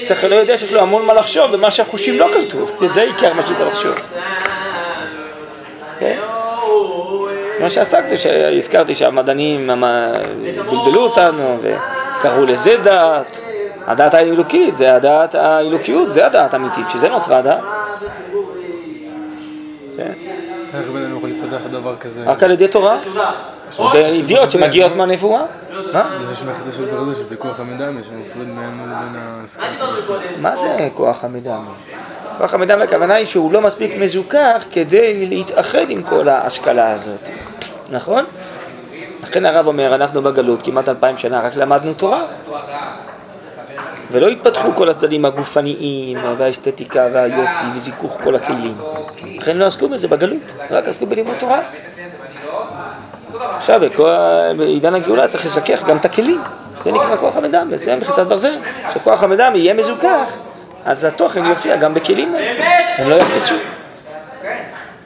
השכל 0.00 0.26
לא 0.26 0.34
יודע 0.34 0.58
שיש 0.58 0.72
לו 0.72 0.80
המון 0.80 1.06
מה 1.06 1.14
לחשוב 1.14 1.52
במה 1.52 1.70
שהחושים 1.70 2.18
לא 2.18 2.28
קלטו, 2.32 2.66
כי 2.78 2.88
זה 2.88 3.02
עיקר 3.02 3.32
מה 3.32 3.42
שצריך 3.42 3.68
לחשוב. 3.68 3.94
כן? 5.98 6.18
מה 7.60 7.70
שעסקנו, 7.70 8.18
שהזכרתי 8.18 8.94
שהמדענים 8.94 9.70
בלבלו 10.70 11.00
אותנו 11.00 11.58
וקראו 11.62 12.46
לזה 12.46 12.76
דעת. 12.82 13.40
הדעת 13.86 14.14
האלוקית, 14.14 14.74
זה 14.74 14.94
הדעת 14.94 15.34
האלוקיות, 15.34 16.10
זה 16.10 16.26
הדעת 16.26 16.54
האמיתית, 16.54 16.90
שזה 16.90 17.08
נוצרה 17.08 17.38
הדעת. 17.38 17.60
כן. 19.96 20.12
איך 20.74 20.88
בן 20.88 21.02
אדם 21.02 21.16
יכול 21.16 21.28
להתפתח 21.28 21.60
לדבר 21.66 21.96
כזה? 21.96 22.24
רק 22.26 22.42
על 22.42 22.50
ידי 22.50 22.68
תורה. 22.68 22.98
זה 23.92 23.98
ידיעות 23.98 24.50
שמגיעות 24.50 24.96
מהנבואה. 24.96 25.42
מה? 25.92 26.18
יש 26.32 26.42
מחזה 26.42 26.72
של 26.72 26.84
ברזל 26.84 27.14
שזה 27.14 27.36
כוח 27.36 27.60
המדמה 27.60 28.02
שמפריד 28.02 28.48
בינינו 28.48 28.82
לבין 28.86 29.16
ההסכם. 29.16 29.62
מה 30.38 30.56
זה 30.56 30.88
כוח 30.94 31.24
המדמה? 31.24 31.72
כוח 32.38 32.54
המדמה 32.54 32.84
הכוונה 32.84 33.14
היא 33.14 33.26
שהוא 33.26 33.52
לא 33.52 33.60
מספיק 33.60 33.92
מזוכח 33.98 34.64
כדי 34.72 35.26
להתאחד 35.26 35.90
עם 35.90 36.02
כל 36.02 36.28
ההשכלה 36.28 36.90
הזאת, 36.90 37.28
נכון? 37.90 38.24
לכן 39.22 39.46
הרב 39.46 39.66
אומר, 39.66 39.94
אנחנו 39.94 40.22
בגלות 40.22 40.62
כמעט 40.62 40.88
אלפיים 40.88 41.18
שנה 41.18 41.40
רק 41.40 41.56
למדנו 41.56 41.94
תורה. 41.94 42.22
ולא 44.12 44.28
התפתחו 44.28 44.68
כל 44.74 44.88
הצדדים 44.88 45.24
הגופניים 45.24 46.18
והאסתטיקה 46.38 47.08
והיופי 47.12 47.64
וזיכוך 47.74 48.18
כל 48.24 48.34
הכלים. 48.36 48.74
לכן 49.24 49.56
לא 49.56 49.64
עסקו 49.64 49.88
בזה 49.88 50.08
בגלות, 50.08 50.54
רק 50.70 50.88
עסקו 50.88 51.06
בלימוד 51.06 51.34
תורה. 51.38 51.60
עכשיו, 53.56 53.80
בעידן 54.56 54.94
הגאולה 54.94 55.28
צריך 55.28 55.44
לזכך 55.44 55.84
גם 55.84 55.96
את 55.96 56.04
הכלים. 56.04 56.40
זה 56.84 56.92
נקרא 56.92 57.16
כוח 57.16 57.36
המדם, 57.36 57.70
זה 57.74 57.96
מכיסת 57.96 58.26
ברזל. 58.26 58.54
כשכוח 58.88 59.22
המדם 59.22 59.52
יהיה 59.56 59.74
מזוכח, 59.74 60.38
אז 60.84 61.04
התוכן 61.04 61.44
יופיע 61.44 61.76
גם 61.76 61.94
בכלים, 61.94 62.34
הם 62.96 63.08
לא 63.08 63.14
יפצצו. 63.14 63.54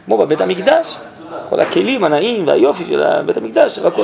כמו 0.07 0.19
בבית 0.19 0.41
המקדש, 0.41 0.97
כל 1.49 1.61
הכלים 1.61 2.05
הנעים 2.05 2.47
והיופי 2.47 2.85
של 2.89 3.05
בית 3.27 3.37
המקדש, 3.37 3.79
רק 3.79 3.95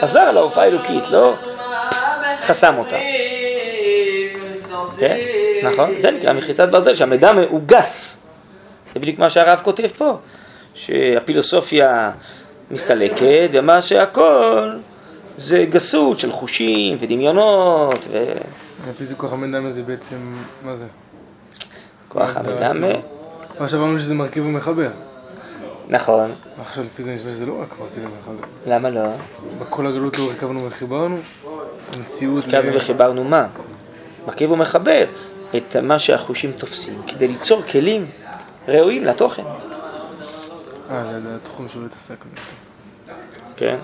עזר 0.00 0.32
להופעה 0.32 0.64
האלוקית, 0.64 1.10
לא 1.10 1.34
חסם 2.42 2.74
אותה. 2.78 2.96
כן, 5.02 5.18
נכון? 5.62 5.98
זה 5.98 6.10
נקרא 6.10 6.32
מחיצת 6.32 6.68
ברזל, 6.68 6.94
שהמידע 6.94 7.30
הוא 7.30 7.60
גס. 7.66 8.22
זה 8.94 9.00
בדיוק 9.00 9.18
מה 9.18 9.30
שהרב 9.30 9.60
כותב 9.62 9.86
פה, 9.86 10.18
שהפילוסופיה 10.74 12.10
מסתלקת, 12.70 13.48
ומה 13.52 13.82
שהכל 13.82 14.70
זה 15.36 15.64
גסות 15.70 16.18
של 16.18 16.32
חושים 16.32 16.96
ודמיונות 17.00 18.06
ו... 18.10 18.24
לפי 18.90 19.04
זה 19.04 19.14
כוח 19.14 19.32
המדמה 19.32 19.70
זה 19.70 19.82
בעצם, 19.82 20.34
מה 20.62 20.76
זה? 20.76 20.84
כוח 22.08 22.36
המדמה... 22.36 22.88
מה 23.60 23.68
שאמרנו 23.68 23.98
שזה 23.98 24.14
מרכיב 24.14 24.46
ומחבר. 24.46 24.90
נכון. 25.88 26.32
עכשיו 26.60 26.84
לפי 26.84 27.02
זה 27.02 27.14
נשמע 27.14 27.30
שזה 27.30 27.46
לא 27.46 27.62
רק 27.62 27.78
מרכיב 27.80 28.04
ומחבר. 28.04 28.46
למה 28.66 28.90
לא? 28.90 29.08
בכל 29.58 29.86
הגלות 29.86 30.18
לא 30.18 30.24
הרכבנו 30.24 30.66
וחיברנו? 30.66 31.16
המציאות... 31.98 32.44
הרכבנו 32.44 32.74
וחיברנו 32.74 33.24
מה? 33.24 33.46
מרכיב 34.26 34.50
ומחבר 34.50 35.04
את 35.56 35.76
מה 35.76 35.98
שהחושים 35.98 36.52
תופסים, 36.52 37.02
כדי 37.06 37.28
ליצור 37.28 37.62
כלים 37.62 38.10
ראויים 38.68 39.04
לתוכן. 39.04 39.42
אה, 40.90 41.20
זה 41.22 41.36
התחום 41.36 41.68
שהוא 41.68 41.86
התעסק 41.86 42.16
בזה. 42.32 43.12
כן. 43.56 43.76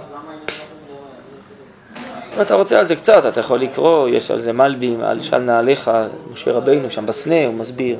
אם 2.36 2.42
אתה 2.42 2.54
רוצה 2.54 2.78
על 2.78 2.84
זה 2.84 2.96
קצת, 2.96 3.26
אתה 3.26 3.40
יכול 3.40 3.60
לקרוא, 3.60 4.08
יש 4.08 4.30
על 4.30 4.38
זה 4.38 4.52
מלבים, 4.52 5.00
על 5.00 5.20
של 5.20 5.38
נעליך, 5.38 5.90
משה 6.32 6.52
רבינו, 6.52 6.90
שם 6.90 7.06
בסנה, 7.06 7.46
הוא 7.46 7.54
מסביר 7.54 7.98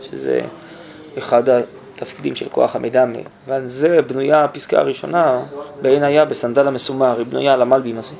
שזה 0.00 0.40
אחד 1.18 1.42
התפקידים 1.48 2.34
של 2.34 2.48
כוח 2.48 2.76
המדמה, 2.76 3.18
ועל 3.46 3.66
זה 3.66 4.02
בנויה 4.02 4.44
הפסקה 4.44 4.78
הראשונה, 4.78 5.40
בעין 5.82 6.02
היה 6.02 6.24
בסנדל 6.24 6.68
המסומר, 6.68 7.18
היא 7.18 7.26
בנויה 7.26 7.52
על 7.52 7.62
המלבים 7.62 7.98
הזה. 7.98 8.14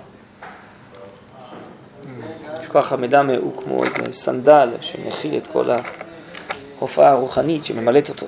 כוח 2.72 2.92
המדמה 2.92 3.36
הוא 3.36 3.56
כמו 3.56 3.84
איזה 3.84 4.02
סנדל 4.10 4.68
שמכיל 4.80 5.36
את 5.36 5.46
כל 5.46 5.70
ההופעה 6.78 7.10
הרוחנית 7.10 7.64
שממלאת 7.64 8.08
אותו. 8.08 8.26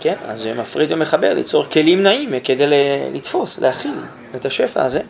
כן, 0.00 0.14
אז 0.24 0.38
זה 0.38 0.54
מפריד 0.54 0.92
ומחבר, 0.92 1.34
ליצור 1.34 1.64
כלים 1.64 2.02
נעים 2.02 2.40
כדי 2.44 2.64
לתפוס, 3.14 3.58
להכיל 3.58 3.94
את 4.34 4.44
השפע 4.44 4.84
הזה. 4.84 5.00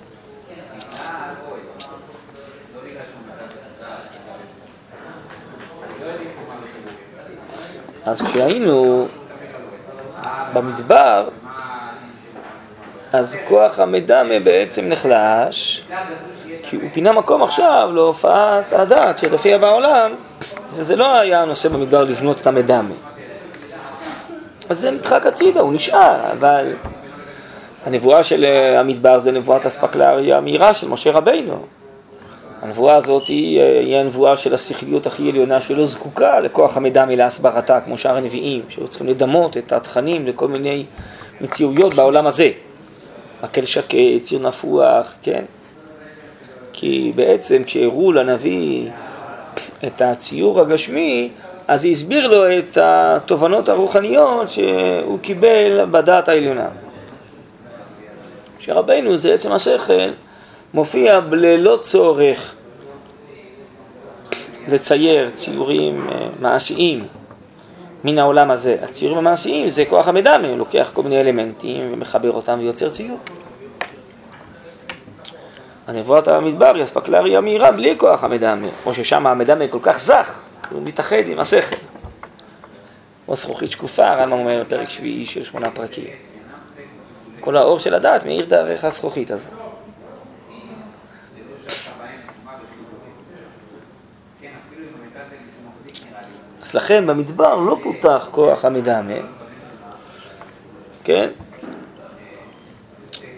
אז 8.05 8.23
כשהיינו 8.23 9.07
במדבר, 10.53 11.29
אז 13.13 13.37
כוח 13.49 13.81
המדמה 13.81 14.41
בעצם 14.45 14.89
נחלש, 14.89 15.87
כי 16.63 16.77
הוא 16.77 16.91
פינה 16.93 17.13
מקום 17.13 17.43
עכשיו 17.43 17.91
להופעת 17.95 18.73
הדת 18.73 19.19
שתופיע 19.19 19.59
בעולם, 19.59 20.15
וזה 20.75 20.97
לא 20.97 21.19
היה 21.19 21.43
הנושא 21.43 21.69
במדבר 21.69 22.05
לבנות 22.05 22.41
את 22.41 22.47
המדמה. 22.47 22.95
אז 24.71 24.79
זה 24.79 24.91
נדחק 24.91 25.27
הצידה, 25.27 25.61
הוא 25.61 25.73
נשאר, 25.73 26.33
אבל 26.33 26.75
הנבואה 27.87 28.23
של 28.23 28.45
המדבר 28.79 29.19
זה 29.19 29.33
נבואת 29.33 29.67
אספקלריה 29.67 30.39
המהירה 30.39 30.75
של 30.75 30.89
משה 30.89 31.11
רבינו. 31.11 31.67
הנבואה 32.63 32.97
הזאת 32.97 33.27
היא, 33.27 33.61
אה, 33.61 33.81
היא 33.81 33.97
הנבואה 33.97 34.37
של 34.37 34.55
השכליות 34.55 35.07
הכי 35.07 35.29
עליונה 35.29 35.61
שלא 35.61 35.85
זקוקה 35.85 36.41
לכוח 36.41 36.77
המדמה 36.77 37.15
להסברתה, 37.15 37.81
כמו 37.81 37.99
שאר 37.99 38.17
הנביאים, 38.17 38.63
שהיו 38.69 38.89
צריכים 38.89 39.09
לדמות 39.09 39.57
את 39.57 39.73
התכנים 39.73 40.27
לכל 40.27 40.49
מיני 40.49 40.85
מציאויות 41.41 41.95
בעולם 41.95 42.27
הזה. 42.27 42.51
מקל 43.45 43.65
שקט, 43.65 43.97
ציר 44.23 44.39
נפוח, 44.39 45.15
כן? 45.23 45.45
כי 46.73 47.13
בעצם 47.15 47.65
כשהראו 47.65 48.13
לנביא 48.13 48.91
את 49.87 50.03
הציור 50.03 50.61
הגשמי, 50.61 51.31
אז 51.69 51.85
היא 51.85 51.93
הסביר 51.93 52.27
לו 52.27 52.59
את 52.59 52.79
התובנות 52.81 53.69
הרוחניות 53.69 54.49
שהוא 54.49 55.19
קיבל 55.19 55.85
בדעת 55.91 56.29
העליונה. 56.29 56.69
שרבנו 58.59 59.17
זה 59.17 59.35
עצם 59.35 59.53
השכל 59.53 60.09
מופיע 60.75 61.21
ללא 61.31 61.77
צורך 61.77 62.55
לצייר 64.69 65.31
ציורים 65.31 66.09
אה, 66.09 66.29
מעשיים 66.41 67.07
מן 68.05 68.19
העולם 68.19 68.51
הזה. 68.51 68.77
הציורים 68.83 69.19
המעשיים 69.19 69.71
זה 69.71 69.85
כוח 69.85 70.09
המדמה, 70.09 70.49
הוא 70.49 70.59
לוקח 70.59 70.91
כל 70.95 71.03
מיני 71.03 71.21
אלמנטים 71.21 71.93
ומחבר 71.93 72.33
אותם 72.33 72.59
ויוצר 72.59 72.89
ציור. 72.89 73.19
אז 75.87 75.97
נבואת 75.97 76.29
המדבר 76.29 76.75
היא 76.75 76.83
אספקלריה 76.83 77.41
מהירה 77.41 77.73
בלי 77.73 77.95
כוח 77.99 78.25
המדמה, 78.25 78.69
או 78.87 78.95
ששם 78.95 79.27
המדמה 79.27 79.69
כל 79.69 79.79
כך 79.83 79.99
זך, 79.99 80.41
הוא 80.71 80.83
מתאחד 80.83 81.27
עם 81.27 81.41
השכל. 81.41 81.77
או 83.29 83.37
זכוכית 83.37 83.71
שקופה, 83.71 84.09
הרמב"ם 84.09 84.33
אומר 84.33 84.63
פרק 84.69 84.89
שביעי 84.89 85.27
של 85.27 85.45
שמונה 85.45 85.71
פרקים. 85.71 86.05
כל 87.41 87.57
האור 87.57 87.79
של 87.79 87.95
הדעת 87.95 88.27
מאיר 88.27 88.45
דרך 88.45 88.85
הזכוכית 88.85 89.31
הזאת. 89.31 89.60
אז 96.71 96.75
לכן 96.75 97.07
במדבר 97.07 97.57
לא 97.57 97.77
פותח 97.83 98.29
כוח 98.31 98.65
המדמה, 98.65 99.15
כן? 101.05 101.29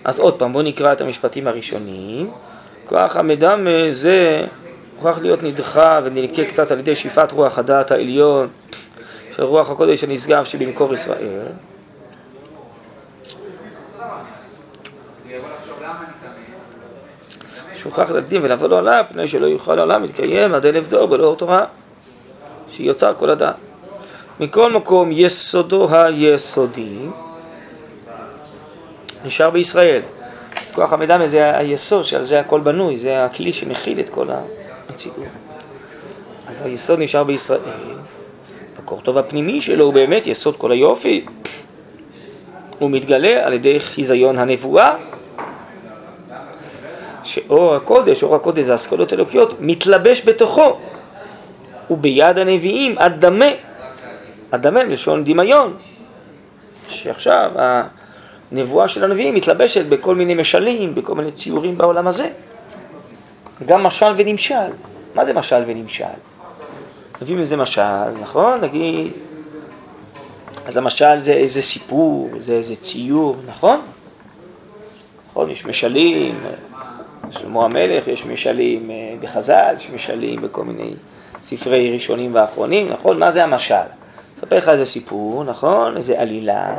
אז 0.04 0.18
עוד 0.18 0.38
פעם, 0.38 0.52
בואו 0.52 0.64
נקרא 0.64 0.92
את 0.92 1.00
המשפטים 1.00 1.46
הראשונים. 1.46 2.30
כוח 2.84 3.16
המדמה 3.16 3.70
זה 3.90 4.46
מוכרח 4.96 5.18
להיות 5.18 5.42
נדחה 5.42 6.00
ונלקה 6.04 6.44
קצת 6.44 6.70
על 6.70 6.78
ידי 6.78 6.94
שאיפת 6.94 7.32
רוח 7.32 7.58
הדעת 7.58 7.90
העליון 7.90 8.48
של 9.36 9.42
רוח 9.42 9.70
הקודש 9.70 10.04
הנשגב 10.04 10.44
שבמקור 10.44 10.94
ישראל. 10.94 11.46
שהוכרח 17.74 18.10
להקדים 18.10 18.40
ולבוא 18.44 18.78
עליו, 18.78 19.04
פני 19.12 19.28
שלא 19.28 19.46
יוכל 19.46 19.78
העולם 19.78 20.02
להתקיים 20.02 20.54
עד 20.54 20.66
אלף 20.66 20.88
דור 20.88 21.06
בלא 21.06 21.24
אור 21.24 21.36
תורה, 21.36 21.64
שיוצר 22.72 23.14
כל 23.16 23.30
הדעת. 23.30 23.54
מכל 24.40 24.72
מקום 24.72 25.08
יסודו 25.12 25.88
היסודי 25.90 26.98
נשאר 29.24 29.50
בישראל. 29.50 30.00
כוח 30.74 30.92
המדמה 30.92 31.26
זה 31.26 31.58
היסוד 31.58 32.04
שעל 32.04 32.24
זה 32.24 32.40
הכל 32.40 32.60
בנוי, 32.60 32.96
זה 32.96 33.24
הכלי 33.24 33.52
שמכיל 33.52 34.00
את 34.00 34.08
כל 34.08 34.26
המציאות. 34.30 35.16
אז 36.46 36.62
היסוד 36.62 36.98
נשאר 36.98 37.24
בישראל, 37.24 37.60
הקורטוב 38.78 39.18
הפנימי 39.18 39.60
שלו 39.60 39.84
הוא 39.84 39.94
באמת 39.94 40.26
יסוד 40.26 40.56
כל 40.56 40.72
היופי. 40.72 41.24
הוא 42.78 42.90
מתגלה 42.90 43.46
על 43.46 43.52
ידי 43.52 43.80
חיזיון 43.80 44.38
הנבואה, 44.38 44.96
שאור 47.24 47.74
הקודש, 47.74 48.22
אור 48.22 48.34
הקודש 48.34 48.64
זה 48.64 48.74
השכלות 48.74 49.12
אלוקיות, 49.12 49.54
מתלבש 49.60 50.22
בתוכו. 50.24 50.78
וביד 51.90 52.38
הנביאים 52.38 52.98
הדמה, 52.98 53.46
הדמה 54.52 54.84
מלשון 54.84 55.24
דמיון, 55.24 55.76
שעכשיו 56.88 57.50
הנבואה 58.52 58.88
של 58.88 59.04
הנביאים 59.04 59.34
מתלבשת 59.34 59.86
בכל 59.86 60.14
מיני 60.14 60.34
משלים, 60.34 60.94
בכל 60.94 61.14
מיני 61.14 61.32
ציורים 61.32 61.78
בעולם 61.78 62.06
הזה. 62.06 62.30
גם 63.66 63.82
משל 63.82 64.14
ונמשל. 64.16 64.54
מה 65.14 65.24
זה 65.24 65.32
משל 65.32 65.62
ונמשל? 65.66 66.04
מביאים 67.22 67.40
איזה 67.40 67.56
משל, 67.56 68.10
נכון? 68.20 68.60
נגיד, 68.60 69.12
אז 70.66 70.76
המשל 70.76 71.18
זה 71.18 71.32
איזה 71.32 71.62
סיפור, 71.62 72.30
זה 72.38 72.52
איזה 72.52 72.76
ציור, 72.76 73.36
נכון? 73.46 73.80
נכון, 75.26 75.50
יש 75.50 75.66
משלים, 75.66 76.40
שלמה 77.32 77.64
המלך, 77.64 78.08
יש 78.08 78.26
משלים 78.26 78.90
אה, 78.90 79.14
בחז"ל, 79.20 79.74
יש 79.78 79.90
משלים 79.94 80.42
בכל 80.42 80.64
מיני 80.64 80.90
ספרי 81.42 81.94
ראשונים 81.94 82.34
ואחרונים, 82.34 82.88
נכון? 82.92 83.18
מה 83.18 83.30
זה 83.30 83.44
המשל? 83.44 83.74
אספר 84.38 84.56
לך 84.56 84.68
איזה 84.68 84.84
סיפור, 84.84 85.44
נכון? 85.44 85.96
איזה 85.96 86.20
עלילה, 86.20 86.74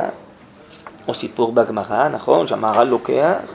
או 1.08 1.14
סיפור 1.14 1.52
בגמרא, 1.52 2.08
נכון? 2.08 2.46
שהמהר"ל 2.46 2.84
לוקח, 2.84 3.54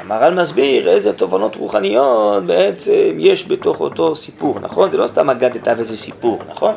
המהר"ל 0.00 0.40
מסביר 0.40 0.88
איזה 0.88 1.12
תובנות 1.12 1.56
רוחניות 1.56 2.46
בעצם 2.46 3.16
יש 3.18 3.48
בתוך 3.48 3.80
אותו 3.80 4.14
סיפור, 4.14 4.58
נכון? 4.60 4.90
זה 4.90 4.96
לא 4.96 5.06
סתם 5.06 5.30
אגדת 5.30 5.68
ואיזה 5.76 5.96
סיפור, 5.96 6.38
נכון? 6.50 6.74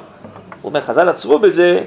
הוא 0.62 0.70
אומר, 0.70 0.82
חז"ל 0.82 1.10
עצרו 1.10 1.40
בזה 1.40 1.82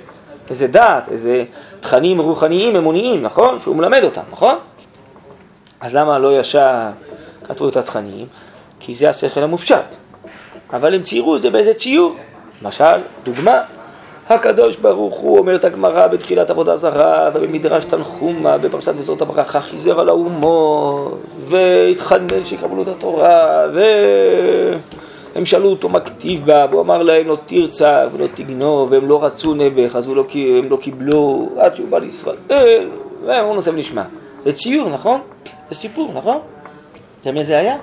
איזה 0.50 0.66
דעת, 0.66 1.08
איזה 1.08 1.44
תכנים 1.80 2.20
רוחניים, 2.20 2.76
אמוניים, 2.76 3.22
נכון? 3.22 3.58
שהוא 3.58 3.76
מלמד 3.76 4.04
אותם, 4.04 4.22
נכון? 4.32 4.58
אז 5.80 5.94
למה 5.94 6.18
לא 6.18 6.38
ישר 6.38 6.90
כתבו 7.44 7.68
את 7.68 7.76
התכנים? 7.76 8.26
כי 8.81 8.94
זה 8.94 9.09
השכל 9.09 9.42
המופשט. 9.42 9.96
אבל 10.72 10.94
הם 10.94 11.02
ציירו 11.02 11.37
את 11.37 11.40
זה 11.40 11.50
באיזה 11.50 11.74
ציור. 11.74 12.16
למשל, 12.62 13.00
דוגמה, 13.24 13.61
הקדוש 14.28 14.76
ברוך 14.76 15.16
הוא, 15.16 15.38
אומרת 15.38 15.64
הגמרא 15.64 16.07
בתחילת 16.07 16.50
עבודה 16.50 16.76
זרה 16.76 17.31
ובמדרש 17.35 17.85
תנחומה 17.85 18.59
בפרשת 18.59 18.92
וזאת 18.96 19.22
הברכה 19.22 19.61
חיזר 19.61 20.00
על 20.00 20.09
האומות 20.09 21.22
והתחנן 21.38 22.44
שיקבלו 22.44 22.83
את 22.83 22.88
התורה 22.88 23.66
והם 25.35 25.44
שאלו 25.44 25.70
אותו 25.70 25.88
מה 25.88 26.00
כתיב 26.00 26.46
בה 26.46 26.66
והוא 26.70 26.81
אמר 26.81 27.02
להם 27.02 27.28
לא 27.28 27.38
תרצה 27.46 28.07
ולא 28.12 28.26
תגנוב 28.35 28.92
והם 28.92 29.09
לא 29.09 29.24
רצו 29.24 29.55
נעבך 29.55 29.96
אז 29.96 30.09
לא, 30.09 30.24
הם 30.59 30.70
לא 30.70 30.76
קיבלו 30.76 31.48
עד 31.59 31.76
שהוא 31.76 31.88
בא 31.88 31.98
לישראל 31.98 32.37
והם 33.26 33.40
אמרו 33.40 33.55
נושא 33.55 33.70
ונשמע 33.70 34.02
זה 34.42 34.52
ציור 34.52 34.88
נכון? 34.88 35.20
זה 35.70 35.76
סיפור 35.76 36.12
נכון? 36.14 36.38
זה 37.24 37.32
מי 37.32 37.44
זה 37.44 37.58
היה? 37.58 37.76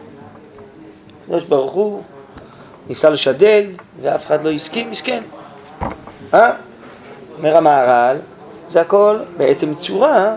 הקדוש 1.23 1.43
ברוך 1.43 1.71
הוא 1.71 2.01
ניסה 2.87 3.09
לשדל 3.09 3.65
ואף 4.01 4.25
אחד 4.25 4.43
לא 4.43 4.51
הסכים, 4.51 4.91
מסכן 4.91 5.23
אה? 6.33 6.51
אומר 7.37 7.57
המהר"ל, 7.57 8.17
זה 8.67 8.81
הכל 8.81 9.17
בעצם 9.37 9.75
צורה 9.75 10.35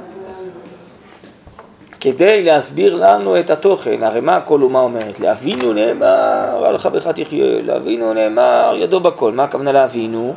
כדי 2.00 2.42
להסביר 2.42 2.96
לנו 2.96 3.40
את 3.40 3.50
התוכן. 3.50 4.02
הרי 4.02 4.20
מה 4.20 4.36
הכל 4.36 4.62
אומה 4.62 4.80
אומרת? 4.80 5.20
לאבינו 5.20 5.72
נאמר, 5.72 6.64
על 6.66 6.78
חברך 6.78 7.06
תחיה, 7.06 7.62
לאבינו 7.62 8.14
נאמר, 8.14 8.74
ידו 8.76 9.00
בכל. 9.00 9.32
מה 9.32 9.44
הכוונה 9.44 9.72
לאבינו? 9.72 10.34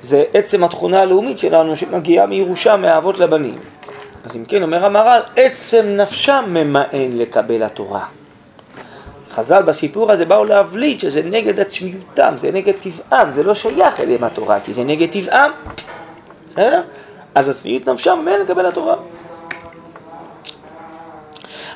זה 0.00 0.24
עצם 0.34 0.64
התכונה 0.64 1.00
הלאומית 1.00 1.38
שלנו 1.38 1.76
שמגיעה 1.76 2.26
מירושה 2.26 2.76
מהאבות 2.76 3.18
לבנים. 3.18 3.58
אז 4.24 4.36
אם 4.36 4.44
כן, 4.44 4.62
אומר 4.62 4.84
המהר"ל, 4.84 5.20
עצם 5.36 5.84
נפשם 5.86 6.44
ממאן 6.48 7.12
לקבל 7.12 7.62
התורה. 7.62 8.04
חז"ל 9.30 9.62
בסיפור 9.62 10.12
הזה 10.12 10.24
באו 10.24 10.44
להבליט 10.44 11.00
שזה 11.00 11.22
נגד 11.22 11.60
עצמיותם, 11.60 12.34
זה 12.36 12.50
נגד 12.52 12.72
טבעם, 12.80 13.32
זה 13.32 13.42
לא 13.42 13.54
שייך 13.54 14.00
אליהם 14.00 14.24
התורה, 14.24 14.60
כי 14.60 14.72
זה 14.72 14.84
נגד 14.84 15.10
טבעם. 15.10 15.50
בסדר? 16.50 16.82
אז 17.34 17.48
עצמיות 17.48 17.88
נפשם 17.88 18.18
ממילא 18.22 18.36
לקבל 18.36 18.66
התורה. 18.66 18.96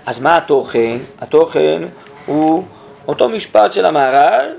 אז 0.06 0.20
מה 0.20 0.36
התוכן? 0.36 0.98
התוכן 1.20 1.82
הוא 2.26 2.64
אותו 3.08 3.28
משפט 3.28 3.72
של 3.72 3.86
המהר"ל, 3.86 4.54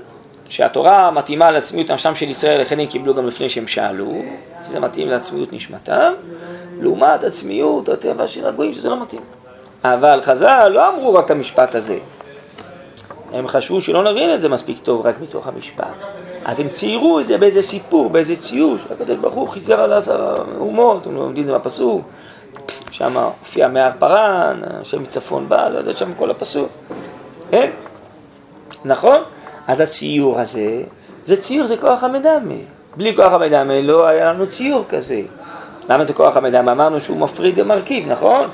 שהתורה 0.48 1.10
מתאימה 1.10 1.50
לעצמיות 1.50 1.90
נפשם 1.90 2.14
של 2.14 2.28
ישראל, 2.28 2.60
לכן 2.60 2.80
הם 2.80 2.86
קיבלו 2.86 3.14
גם 3.14 3.26
לפני 3.26 3.48
שהם 3.48 3.66
שאלו, 3.66 4.22
זה 4.64 4.80
מתאים 4.80 5.08
לעצמיות 5.08 5.52
נשמתם, 5.52 6.12
לעומת 6.80 7.24
עצמיות 7.24 7.88
הטבע 7.88 8.26
של 8.26 8.46
הגויים, 8.46 8.72
שזה 8.72 8.88
לא 8.88 9.02
מתאים. 9.02 9.22
אבל 9.84 10.20
חז"ל 10.22 10.68
לא 10.68 10.88
אמרו 10.88 11.14
רק 11.14 11.24
את 11.24 11.30
המשפט 11.30 11.74
הזה. 11.74 11.98
הם 13.32 13.48
חשבו 13.48 13.80
שלא 13.80 14.10
נבין 14.12 14.34
את 14.34 14.40
זה 14.40 14.48
מספיק 14.48 14.78
טוב 14.78 15.06
רק 15.06 15.20
מתוך 15.20 15.46
המשפט. 15.46 15.94
אז 16.44 16.60
הם 16.60 16.68
ציירו 16.68 17.20
את 17.20 17.26
זה 17.26 17.38
באיזה 17.38 17.62
סיפור, 17.62 18.10
באיזה 18.10 18.36
ציור, 18.36 18.76
שהקדוש 18.78 19.18
ברוך 19.18 19.34
הוא 19.34 19.48
חיזר 19.48 19.80
על 19.80 19.92
האומות, 19.92 21.06
הם 21.06 21.14
לומדים 21.16 21.42
את 21.42 21.46
זה 21.46 21.54
בפסוק, 21.54 22.02
שם 22.90 23.16
הופיע 23.16 23.68
מהר 23.68 23.90
פרן, 23.98 24.60
השם 24.80 25.02
מצפון 25.02 25.48
בא, 25.48 25.68
לא 25.68 25.78
יודע 25.78 25.92
שם 25.92 26.12
כל 26.12 26.30
הפסוק. 26.30 26.68
כן? 27.50 27.70
נכון? 28.84 29.22
אז 29.68 29.80
הציור 29.80 30.40
הזה, 30.40 30.82
זה 31.22 31.36
ציור, 31.36 31.66
זה 31.66 31.76
כוח 31.76 32.04
המדמה. 32.04 32.54
בלי 32.96 33.16
כוח 33.16 33.32
המדמה 33.32 33.80
לא 33.80 34.06
היה 34.06 34.32
לנו 34.32 34.46
ציור 34.46 34.84
כזה. 34.88 35.20
למה 35.88 36.04
זה 36.04 36.12
כוח 36.12 36.36
המדמה? 36.36 36.72
אמרנו 36.72 37.00
שהוא 37.00 37.16
מפריד 37.16 37.58
ומרכיב, 37.58 38.08
נכון? 38.08 38.46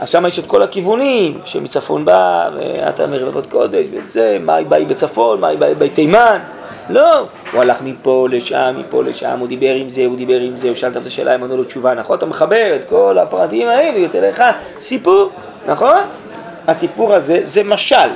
אז 0.00 0.08
שם 0.08 0.26
יש 0.26 0.38
את 0.38 0.46
כל 0.46 0.62
הכיוונים, 0.62 1.40
שמצפון 1.44 2.04
בא, 2.04 2.50
ואתה 2.56 3.06
מרבבות 3.06 3.46
קודש, 3.46 3.86
וזה, 3.92 4.38
היא 4.48 4.66
באי 4.66 4.84
בצפון, 4.84 5.44
היא 5.44 5.58
באי 5.58 5.74
בתימן. 5.74 6.38
לא, 6.88 7.18
הוא 7.52 7.62
הלך 7.62 7.82
מפה 7.82 8.26
לשם, 8.30 8.74
מפה 8.78 9.02
לשם, 9.02 9.38
הוא 9.38 9.48
דיבר 9.48 9.74
עם 9.74 9.88
זה, 9.88 10.06
הוא 10.06 10.16
דיבר 10.16 10.40
עם 10.40 10.56
זה, 10.56 10.68
הוא 10.68 10.76
שאל 10.76 10.90
את 10.90 11.06
השאלה, 11.06 11.32
הם 11.32 11.44
ענו 11.44 11.56
לו 11.56 11.64
תשובה, 11.64 11.94
נכון? 11.94 12.16
אתה 12.16 12.26
מחבר 12.26 12.76
את 12.76 12.84
כל 12.84 13.18
הפרטים 13.18 13.68
האלו, 13.68 13.98
יוצא 13.98 14.20
לך 14.20 14.44
סיפור, 14.80 15.30
נכון? 15.66 15.98
הסיפור 16.68 17.14
הזה 17.14 17.40
זה 17.42 17.62
משל. 17.62 18.10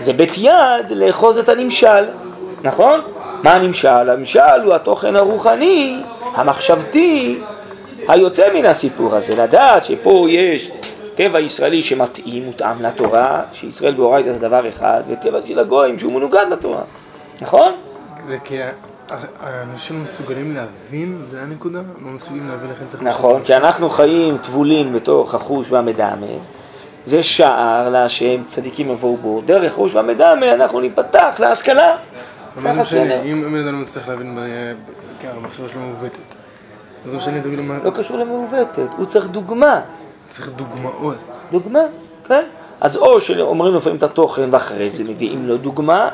זה 0.00 0.12
בית 0.12 0.38
יד 0.38 0.90
לאחוז 0.90 1.38
את 1.38 1.48
הנמשל, 1.48 2.04
נכון? 2.62 3.00
מה 3.42 3.52
הנמשל? 3.52 3.88
הנמשל 3.88 4.60
הוא 4.64 4.74
התוכן 4.74 5.16
הרוחני, 5.16 6.02
המחשבתי, 6.34 7.38
היוצא 8.08 8.54
מן 8.54 8.66
הסיפור 8.66 9.14
הזה, 9.16 9.42
לדעת 9.42 9.84
שפה 9.84 10.26
יש 10.28 10.70
טבע 11.14 11.40
ישראלי 11.40 11.82
שמתאים, 11.82 12.44
מותאם 12.44 12.82
לתורה, 12.82 13.42
שישראל 13.52 14.00
ואורייתא 14.00 14.32
זה 14.32 14.38
דבר 14.38 14.68
אחד, 14.68 15.02
וטבע 15.08 15.38
של 15.44 15.58
הגויים 15.58 15.98
שהוא 15.98 16.12
מנוגד 16.12 16.46
לתורה, 16.50 16.82
נכון? 17.40 17.72
זה 18.26 18.38
כי 18.44 18.58
האנשים 19.40 20.02
מסוגלים 20.02 20.54
להבין, 20.54 21.22
זה 21.30 21.42
הנקודה? 21.42 21.78
לא 21.78 22.10
מסוגלים 22.10 22.48
להבין 22.48 22.70
לכן 22.70 22.86
צריך... 22.86 23.02
נכון, 23.02 23.42
כי 23.44 23.56
אנחנו 23.56 23.88
חיים 23.88 24.38
טבולים 24.38 24.92
בתוך 24.92 25.34
החוש 25.34 25.72
והמדמה, 25.72 26.26
זה 27.04 27.22
שער 27.22 27.88
להשם 27.88 28.44
צדיקים 28.46 28.90
יבואו 28.90 29.16
בו, 29.16 29.42
דרך 29.46 29.72
חוש 29.72 29.94
והמדמה 29.94 30.54
אנחנו 30.54 30.80
ניפתח 30.80 31.36
להשכלה. 31.38 31.96
ככה 32.64 32.84
סדר. 32.84 33.22
אם 33.24 33.56
אדם 33.56 33.74
לא 33.74 33.82
מצליח 33.82 34.08
להבין, 34.08 34.38
כי 35.20 35.26
המחשבה 35.26 35.68
שלו 35.68 35.80
מעוותת. 35.80 36.18
זה 36.98 37.16
משנה, 37.16 37.42
תגיד 37.42 37.58
לו 37.58 37.64
מה... 37.64 37.78
לא 37.84 37.90
קשור 37.90 38.18
למעוותת, 38.18 38.94
הוא 38.96 39.06
צריך 39.06 39.26
דוגמה. 39.26 39.80
צריך 40.28 40.48
דוגמאות. 40.48 41.24
דוגמה, 41.52 41.80
כן. 42.24 42.44
אז 42.80 42.96
או 42.96 43.20
שאומרים 43.20 43.74
לפעמים 43.74 43.98
את 43.98 44.02
התוכן 44.02 44.48
ואחרי 44.52 44.90
זה 44.90 45.04
מביאים 45.04 45.48
לו 45.48 45.56
דוגמה, 45.56 46.08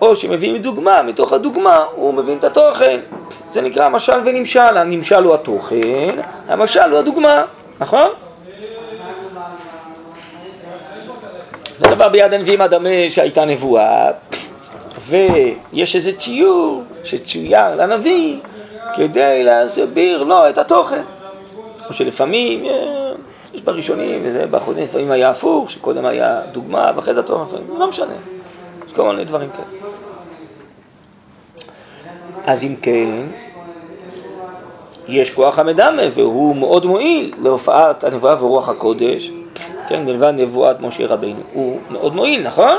או 0.00 0.16
שמביאים 0.16 0.56
דוגמה, 0.56 1.02
מתוך 1.02 1.32
הדוגמה 1.32 1.84
הוא 1.94 2.14
מבין 2.14 2.38
את 2.38 2.44
התוכן. 2.44 3.00
זה 3.50 3.60
נקרא 3.60 3.88
משל 3.88 4.20
ונמשל, 4.24 4.60
הנמשל 4.60 5.24
הוא 5.24 5.34
התוכן, 5.34 6.16
המשל 6.48 6.90
הוא 6.90 6.98
הדוגמה, 6.98 7.44
נכון? 7.80 8.08
זה 11.80 11.90
דבר 11.90 12.08
ביד 12.08 12.32
הנביאים 12.32 12.60
הדמה 12.60 12.88
שהייתה 13.08 13.44
נבואה, 13.44 14.10
ויש 15.00 15.96
איזה 15.96 16.12
ציור 16.12 16.82
שצויר 17.04 17.74
לנביא 17.74 18.36
כדי 18.94 19.44
להסביר 19.44 20.22
לו 20.22 20.48
את 20.48 20.58
התוכן. 20.58 21.02
או 21.88 21.94
שלפעמים, 21.94 22.64
אה, 22.64 23.12
יש 23.54 23.62
בראשונים, 23.62 24.22
באחרונים, 24.50 24.84
לפעמים 24.84 25.10
היה 25.10 25.30
הפוך, 25.30 25.70
שקודם 25.70 26.06
היה 26.06 26.40
דוגמה 26.52 26.92
ואחרי 26.96 27.14
זה 27.14 27.20
התוכן, 27.20 27.42
לפעמים, 27.42 27.80
לא 27.80 27.88
משנה. 27.88 28.14
יש 28.86 28.92
כל 28.92 29.10
מיני 29.10 29.24
דברים 29.24 29.48
כאלה. 29.50 29.84
אז 32.46 32.64
אם 32.64 32.76
כן, 32.82 33.20
יש 35.08 35.30
כוח 35.30 35.58
המדמה 35.58 36.02
והוא 36.14 36.56
מאוד 36.56 36.86
מועיל 36.86 37.34
להופעת 37.42 38.04
הנבואה 38.04 38.44
ורוח 38.44 38.68
הקודש, 38.68 39.30
כן, 39.88 40.04
מלבד 40.04 40.32
נבואת 40.36 40.80
משה 40.80 41.06
רבינו, 41.06 41.40
הוא 41.52 41.78
מאוד 41.90 42.14
מועיל, 42.14 42.42
נכון? 42.42 42.76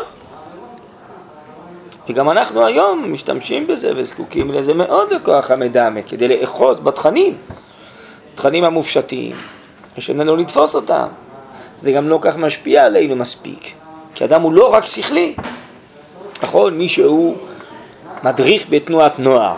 וגם 2.10 2.30
אנחנו 2.30 2.65
היום 2.65 3.13
משתמשים 3.13 3.68
בזה 3.68 3.94
וזקוקים 3.96 4.52
לזה 4.52 4.74
מאוד 4.74 5.13
לכוח 5.13 5.52
המדמה, 5.52 6.02
כדי 6.02 6.28
לאחוז 6.28 6.80
בתכנים, 6.80 7.38
תכנים 8.36 8.63
המופשטים, 8.63 9.36
ושננו 9.98 10.36
לתפוס 10.36 10.76
אותם. 10.76 11.08
זה 11.76 11.91
גם 11.91 12.10
לא 12.10 12.20
כך 12.22 12.38
משפיע 12.38 12.86
עלינו 12.86 13.15
מספיק, 13.15 13.74
כי 14.15 14.26
אדם 14.26 14.41
הוא 14.41 14.54
לא 14.54 14.74
רק 14.74 14.86
שכלי, 14.86 15.36
נכון? 16.44 16.78
מי 16.78 16.89
שהוא 16.89 17.36
מדריך 18.24 18.65
בתנועת 18.70 19.20
נוער, 19.20 19.56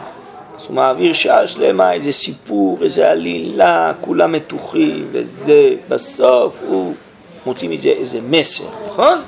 אז 0.55 0.65
הוא 0.67 0.75
מעביר 0.75 1.13
שעה 1.13 1.47
שלמה 1.47 1.93
איזה 1.93 2.11
סיפור, 2.11 2.77
איזה 2.81 3.11
עלילה, 3.11 3.91
כולם 4.01 4.31
מתוחים, 4.31 5.07
וזה, 5.11 5.75
בסוף 5.89 6.59
הוא 6.67 6.93
מוציא 7.45 7.69
מזה 7.69 7.89
איזה 7.89 8.19
מסר, 8.29 8.63
נכון? 8.87 9.21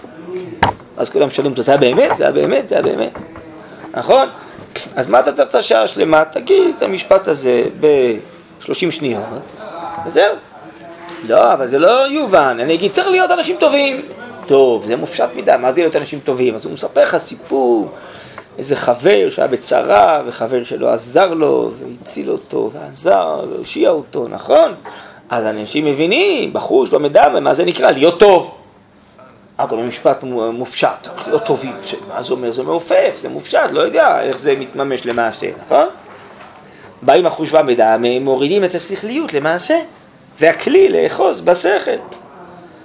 אז 0.97 1.09
כולם 1.09 1.29
שואלים 1.29 1.51
אותו, 1.51 1.61
זה 1.61 1.71
היה 1.71 1.77
באמת? 1.81 2.15
זה 2.17 2.23
היה 2.23 2.33
באמת? 2.33 2.69
זה 2.69 2.75
היה 2.75 2.81
באמת? 2.81 3.11
נכון? 3.93 4.27
אז 4.95 5.07
מה 5.07 5.19
אתה 5.19 5.31
צריך 5.31 5.49
את 5.49 5.55
השעה 5.55 5.83
השלמה? 5.83 6.25
תגיד 6.25 6.75
את 6.77 6.81
המשפט 6.81 7.27
הזה 7.27 7.63
ב-30 7.79 8.91
שניות, 8.91 9.23
וזהו. 10.05 10.35
לא, 11.23 11.53
אבל 11.53 11.67
זה 11.67 11.79
לא 11.79 12.07
יובן. 12.07 12.57
אני 12.61 12.73
אגיד, 12.73 12.91
צריך 12.91 13.07
להיות 13.07 13.31
אנשים 13.31 13.55
טובים. 13.59 14.01
טוב, 14.45 14.85
זה 14.85 14.95
מופשט 14.95 15.29
מדי, 15.35 15.51
מה 15.59 15.71
זה 15.71 15.81
להיות 15.81 15.95
אנשים 15.95 16.19
טובים? 16.23 16.55
אז 16.55 16.65
הוא 16.65 16.73
מספר 16.73 17.01
לך 17.01 17.17
סיפור, 17.17 17.91
איזה 18.57 18.75
חבר 18.75 19.29
שהיה 19.29 19.47
בצרה, 19.47 20.21
וחבר 20.25 20.63
שלו 20.63 20.89
עזר 20.89 21.33
לו, 21.33 21.71
והציל 21.79 22.31
אותו, 22.31 22.71
ועזר, 22.73 23.45
והושיע 23.51 23.89
אותו, 23.89 24.25
נכון? 24.29 24.75
אז 25.29 25.45
אנשים 25.45 25.85
מבינים, 25.85 26.53
בחוש, 26.53 26.89
במדע, 26.89 27.27
ומה 27.35 27.53
זה 27.53 27.65
נקרא? 27.65 27.91
להיות 27.91 28.19
טוב. 28.19 28.58
אגב, 29.61 29.73
משפט 29.73 30.23
מופשט, 30.53 31.07
להיות 31.27 31.45
טובים, 31.45 31.75
מה 32.07 32.21
זה 32.21 32.33
אומר? 32.33 32.51
זה 32.51 32.63
מעופף, 32.63 33.15
זה 33.15 33.29
מופשט, 33.29 33.71
לא 33.71 33.81
יודע 33.81 34.21
איך 34.21 34.39
זה 34.39 34.55
מתממש 34.55 35.05
למעשה, 35.05 35.47
נכון? 35.65 35.87
באים 37.01 37.25
החוש 37.25 37.53
והמידע, 37.53 37.93
הם 37.93 38.05
מורידים 38.05 38.63
את 38.63 38.75
השכליות 38.75 39.33
למעשה. 39.33 39.79
זה 40.33 40.49
הכלי 40.49 40.89
לאחוז 40.89 41.41
בשכל. 41.41 41.91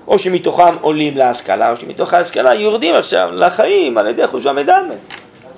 או 0.09 0.19
שמתוכם 0.19 0.77
עולים 0.81 1.17
להשכלה, 1.17 1.71
או 1.71 1.77
שמתוך 1.77 2.15
ההשכלה 2.15 2.55
יורדים 2.55 2.95
עכשיו 2.95 3.29
לחיים 3.33 3.99
על 3.99 4.07
ידי 4.07 4.27
חוש 4.27 4.47
והמדמה. 4.47 4.95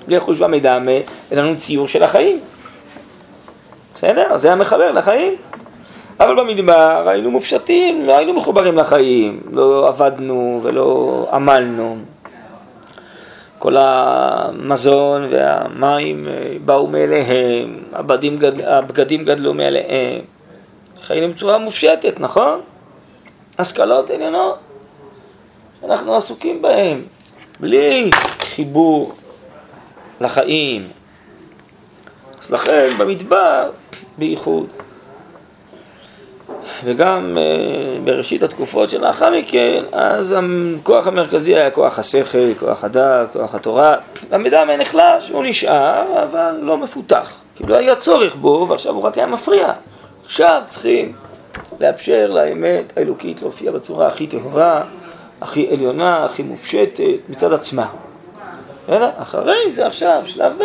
בלי 0.07 0.19
חוש 0.19 0.41
והמדמה, 0.41 0.91
אין 1.31 1.39
לנו 1.39 1.57
ציור 1.57 1.87
של 1.87 2.03
החיים. 2.03 2.39
בסדר? 3.95 4.37
זה 4.37 4.51
המחבר 4.51 4.91
לחיים. 4.91 5.35
אבל 6.19 6.35
במדבר 6.35 7.03
היינו 7.07 7.31
מופשטים, 7.31 8.05
לא 8.05 8.17
היינו 8.17 8.33
מחוברים 8.33 8.77
לחיים, 8.77 9.41
לא 9.51 9.87
עבדנו 9.87 10.59
ולא 10.63 11.27
עמלנו. 11.33 11.97
כל 13.59 13.75
המזון 13.77 15.27
והמים 15.31 16.27
אה, 16.27 16.57
באו 16.65 16.87
מאליהם, 16.87 17.83
הבגדים, 17.93 18.37
גדל, 18.37 18.65
הבגדים 18.65 19.23
גדלו 19.23 19.53
מאליהם. 19.53 20.21
חיינו 21.01 21.33
בצורה 21.33 21.57
מופשטת, 21.57 22.19
נכון? 22.19 22.61
השכלות 23.59 24.09
עליונות 24.09 24.57
שאנחנו 25.81 26.15
עסוקים 26.15 26.61
בהן, 26.61 26.99
בלי 27.59 28.11
חיבור 28.39 29.13
לחיים. 30.21 30.87
אז 32.41 32.51
לכן 32.51 32.87
במדבר 32.97 33.71
בייחוד. 34.17 34.67
וגם 36.83 37.37
uh, 37.37 38.01
בראשית 38.05 38.43
התקופות 38.43 38.89
שלאחר 38.89 39.31
מכן, 39.39 39.79
אז 39.91 40.35
הכוח 40.79 41.07
המרכזי 41.07 41.55
היה 41.55 41.71
כוח 41.71 41.99
השכל, 41.99 42.53
כוח 42.59 42.83
הדת, 42.83 43.33
כוח 43.33 43.55
התורה. 43.55 43.95
המידע 44.31 44.65
נחלש, 44.65 45.29
הוא 45.29 45.43
נשאר, 45.43 46.23
אבל 46.23 46.59
לא 46.61 46.77
מפותח. 46.77 47.33
כי 47.55 47.63
לא 47.63 47.75
היה 47.75 47.95
צורך 47.95 48.35
בו, 48.35 48.65
ועכשיו 48.69 48.93
הוא 48.93 49.03
רק 49.03 49.17
היה 49.17 49.27
מפריע. 49.27 49.71
עכשיו 50.25 50.61
צריכים 50.65 51.13
לאפשר 51.79 52.27
לאמת 52.31 52.93
האלוקית 52.97 53.41
להופיע 53.41 53.71
בצורה 53.71 54.07
הכי 54.07 54.27
טהורה, 54.27 54.83
הכי 55.41 55.67
עליונה, 55.71 56.25
הכי 56.25 56.43
מופשטת, 56.43 57.29
מצד 57.29 57.53
עצמה. 57.53 57.85
אלא 58.89 59.07
אחרי 59.17 59.71
זה 59.71 59.87
עכשיו, 59.87 60.21
שלב 60.25 60.53
ב', 60.59 60.63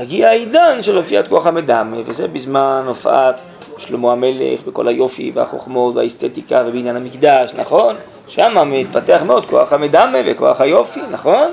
יגיע 0.00 0.28
העידן 0.28 0.82
של 0.82 0.96
הופיעת 0.96 1.28
כוח 1.28 1.46
המדמה, 1.46 1.96
וזה 2.04 2.28
בזמן 2.28 2.84
הופעת 2.86 3.42
שלמה 3.80 4.12
המלך, 4.12 4.60
וכל 4.66 4.88
היופי 4.88 5.30
והחוכמות 5.34 5.96
והאסתטיקה 5.96 6.62
ובעניין 6.66 6.96
המקדש, 6.96 7.54
נכון? 7.54 7.96
שם 8.28 8.70
מתפתח 8.70 9.22
מאוד 9.26 9.46
כוח 9.46 9.72
המדמה 9.72 10.18
וכוח 10.26 10.60
היופי, 10.60 11.00
נכון? 11.10 11.52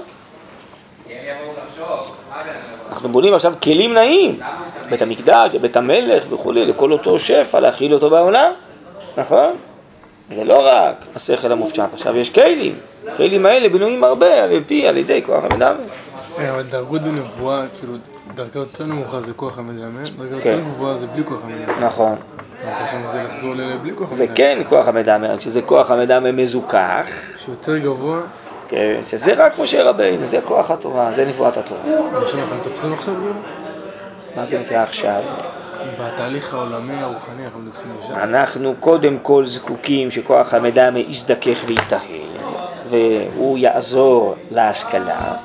אנחנו 2.89 3.09
בונים 3.09 3.33
עכשיו 3.33 3.53
כלים 3.63 3.93
נעים, 3.93 4.39
בית 4.89 5.01
המקדש, 5.01 5.55
בית 5.55 5.77
המלך 5.77 6.23
וכולי, 6.29 6.65
לכל 6.65 6.91
אותו 6.91 7.19
שפע, 7.19 7.59
להכיל 7.59 7.93
אותו 7.93 8.09
בעולם, 8.09 8.51
נכון? 9.17 9.53
זה 10.31 10.43
לא 10.43 10.67
רק 10.67 10.95
השכל 11.15 11.51
המופשט, 11.51 11.83
עכשיו 11.93 12.17
יש 12.17 12.29
כלים, 12.29 12.75
הכלים 13.07 13.45
האלה 13.45 13.69
בנויים 13.69 14.03
הרבה 14.03 14.43
על 14.43 14.63
פי, 14.67 14.87
על 14.87 14.97
ידי 14.97 15.21
כוח 15.25 15.43
המדמה. 15.43 15.75
אה, 16.39 16.51
אבל 16.53 16.63
דרגות 16.63 17.01
בנבואה, 17.01 17.63
כאילו, 17.79 17.93
דרגה 18.35 18.59
יותר 18.59 18.85
נמוכה 18.85 19.21
זה 19.21 19.33
כוח 19.33 19.59
המדמה, 19.59 20.01
דרגה 20.17 20.35
יותר 20.35 20.57
כן. 20.57 20.65
גבוהה 20.65 20.97
זה 20.97 21.07
בלי 21.07 21.23
כוח 21.23 21.39
המדמה. 21.43 21.85
נכון. 21.85 22.15
זה. 24.09 24.27
כן 24.35 24.61
כוח 24.69 24.87
המדמה, 24.87 25.33
רק 25.33 25.41
שזה 25.41 25.61
כוח 25.61 25.91
המדמה 25.91 26.31
מזוכח, 26.31 27.07
שיותר 27.37 27.77
גבוה, 27.77 28.21
כן, 28.67 28.99
שזה 29.03 29.33
רק 29.33 29.59
משה 29.59 29.83
רבינו, 29.83 30.25
זה 30.25 30.39
כוח 30.43 30.71
התורה, 30.71 31.11
זה 31.11 31.25
נבואת 31.25 31.57
התורה. 31.57 31.81
עכשיו 32.21 32.39
אנחנו 32.39 32.55
מטפסים 32.55 32.93
עכשיו 32.93 33.13
כאילו? 33.15 33.33
מה 34.35 34.45
זה 34.45 34.59
נקרא 34.59 34.77
עכשיו? 34.77 35.21
בתהליך 35.99 36.53
העולמי 36.53 37.01
הרוחני 37.01 37.45
אנחנו 37.45 37.59
מטפסים 37.59 37.91
לשם. 37.99 38.15
אנחנו 38.15 38.73
קודם 38.79 39.17
כל 39.17 39.45
זקוקים 39.45 40.11
שכוח 40.11 40.53
המדמה 40.53 40.99
יזדכך 40.99 41.63
ויטהר, 41.65 41.99
והוא 42.89 43.57
יעזור 43.57 44.35
להשכלה. 44.51 45.35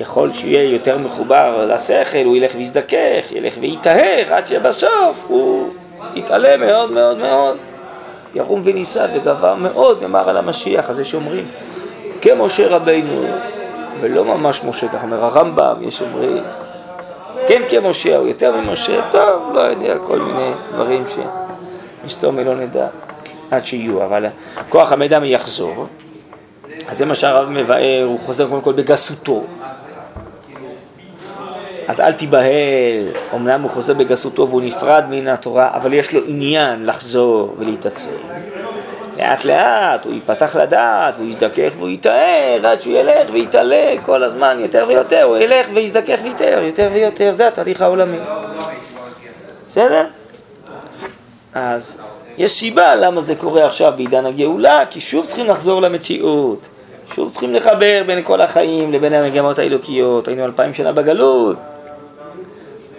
ככל 0.00 0.32
שיהיה 0.32 0.72
יותר 0.72 0.98
מחובר 0.98 1.66
לשכל, 1.66 2.24
הוא 2.24 2.36
ילך 2.36 2.52
ויזדכך, 2.56 3.32
ילך 3.32 3.54
ויטהר, 3.60 4.34
עד 4.34 4.46
שבסוף 4.46 5.24
הוא 5.28 5.68
יתעלה 6.14 6.56
מאוד 6.56 6.90
מאוד 6.90 7.18
מאוד. 7.18 7.56
ירום 8.34 8.60
ונישא 8.64 9.06
וגבר 9.14 9.54
מאוד, 9.54 10.02
נאמר 10.02 10.28
על 10.28 10.36
המשיח, 10.36 10.90
אז 10.90 11.00
יש 11.00 11.14
אומרים, 11.14 11.48
כמשה 12.22 12.68
רבינו, 12.68 13.22
ולא 14.00 14.24
ממש 14.24 14.60
משה, 14.64 14.88
ככה 14.88 15.02
אומר 15.02 15.24
הרמב"ם, 15.24 15.76
יש 15.80 16.02
אומרים, 16.02 16.42
כן 17.48 17.62
כמשה, 17.68 18.16
הוא 18.16 18.28
יותר 18.28 18.56
ממשה, 18.56 19.00
טוב, 19.10 19.52
לא 19.54 19.60
יודע, 19.60 19.98
כל 19.98 20.18
מיני 20.18 20.50
דברים 20.72 21.04
שמשתום 22.04 22.38
לא 22.38 22.54
נדע 22.54 22.86
עד 23.50 23.64
שיהיו, 23.64 24.04
אבל 24.04 24.26
כוח 24.68 24.92
המידע 24.92 25.18
יחזור, 25.24 25.86
אז 26.90 26.98
זה 26.98 27.04
מה 27.04 27.14
שהרב 27.14 27.48
מבאר, 27.48 28.04
הוא 28.06 28.18
חוזר 28.20 28.48
קודם 28.48 28.60
כל 28.60 28.72
בגסותו. 28.72 29.44
אז 31.88 32.00
אל 32.00 32.12
תיבהל, 32.12 33.12
אמנם 33.34 33.62
הוא 33.62 33.70
חוזר 33.70 33.94
בגסותו 33.94 34.48
והוא 34.48 34.62
נפרד 34.62 35.04
מן 35.10 35.28
התורה, 35.28 35.70
אבל 35.74 35.92
יש 35.92 36.12
לו 36.12 36.20
עניין 36.26 36.86
לחזור 36.86 37.54
ולהתעצם. 37.58 38.10
לאט 39.18 39.44
לאט 39.44 40.04
הוא 40.04 40.12
ייפתח 40.12 40.56
לדעת, 40.56 41.16
הוא 41.16 41.26
יזדכך 41.26 41.70
והוא 41.78 41.88
יתאר, 41.88 42.60
עד 42.62 42.80
שהוא 42.80 42.94
ילך 42.94 43.30
ויתעלה 43.32 43.94
כל 44.04 44.22
הזמן 44.22 44.56
יותר 44.60 44.84
ויותר, 44.88 45.22
הוא 45.22 45.36
ילך 45.36 45.66
ויזדכך 45.74 46.18
ויתאר 46.22 46.62
יותר 46.62 46.88
ויותר, 46.92 47.32
זה 47.32 47.48
התהליך 47.48 47.82
העולמי. 47.82 48.18
בסדר? 49.64 50.06
אז 51.54 52.00
יש 52.38 52.52
סיבה 52.52 52.96
למה 52.96 53.20
זה 53.20 53.34
קורה 53.34 53.66
עכשיו 53.66 53.92
בעידן 53.96 54.26
הגאולה, 54.26 54.82
כי 54.90 55.00
שוב 55.00 55.26
צריכים 55.26 55.46
לחזור 55.46 55.82
למציאות. 55.82 56.68
שוב 57.14 57.30
צריכים 57.30 57.54
לחבר 57.54 58.02
בין 58.06 58.24
כל 58.24 58.40
החיים 58.40 58.92
לבין 58.92 59.12
המגמות 59.12 59.58
האלוקיות. 59.58 60.28
היינו 60.28 60.44
אלפיים 60.44 60.74
שנה 60.74 60.92
בגלות. 60.92 61.56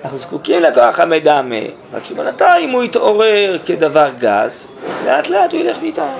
אנחנו 0.03 0.17
זקוקים 0.17 0.61
לכוח 0.61 0.99
המדמה, 0.99 1.55
רק 1.93 2.05
שבינתיים 2.05 2.69
הוא 2.69 2.83
יתעורר 2.83 3.57
כדבר 3.65 4.09
גס, 4.19 4.71
לאט 5.05 5.29
לאט 5.29 5.53
הוא 5.53 5.61
ילך 5.61 5.77
ויתער. 5.81 6.17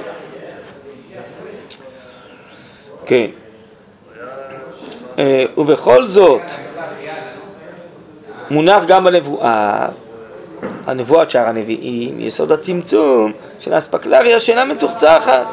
כן. 3.06 3.28
אה, 5.20 5.46
ובכל 5.58 6.08
זאת, 6.08 6.42
מונח 8.50 8.84
גם 8.88 9.04
בנבואה, 9.04 9.88
הנבואת 10.86 11.30
שער 11.30 11.50
הנביאים, 11.50 12.20
יסוד 12.20 12.52
הצמצום 12.52 13.32
של 13.60 13.74
האספקלריה 13.74 14.40
שאינה 14.40 14.66
מצוחצחת, 14.66 15.48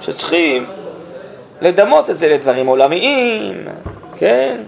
שצריכים 0.00 0.66
לדמות 1.60 2.10
את 2.10 2.18
זה 2.18 2.28
לדברים 2.28 2.66
עולמיים, 2.66 3.64
כן? 4.16 4.60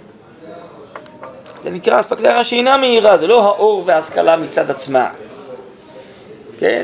זה 1.61 1.70
נקרא 1.70 2.01
אספקלריה 2.01 2.44
שאינה 2.44 2.77
מהירה, 2.77 3.16
זה 3.16 3.27
לא 3.27 3.44
האור 3.44 3.83
וההשכלה 3.87 4.37
מצד 4.37 4.70
עצמה, 4.70 5.09
כן? 6.59 6.83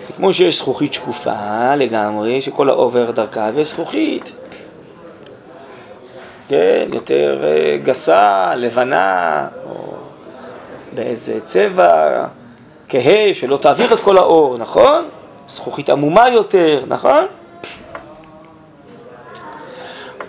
זה 0.00 0.12
כמו 0.16 0.32
שיש 0.32 0.58
זכוכית 0.58 0.92
שקופה 0.92 1.74
לגמרי, 1.76 2.40
שכל 2.40 2.68
האור 2.68 2.82
עובר 2.82 3.10
דרכה, 3.10 3.50
ויש 3.54 3.68
זכוכית, 3.68 4.32
כן, 6.48 6.88
יותר 6.92 7.44
אה, 7.44 7.76
גסה, 7.82 8.54
לבנה, 8.56 9.46
או 9.66 9.94
באיזה 10.94 11.40
צבע 11.40 12.24
כהה, 12.88 13.34
שלא 13.34 13.56
תעביר 13.56 13.94
את 13.94 14.00
כל 14.00 14.18
האור, 14.18 14.58
נכון? 14.58 15.08
זכוכית 15.48 15.90
עמומה 15.90 16.28
יותר, 16.28 16.84
נכון? 16.86 17.26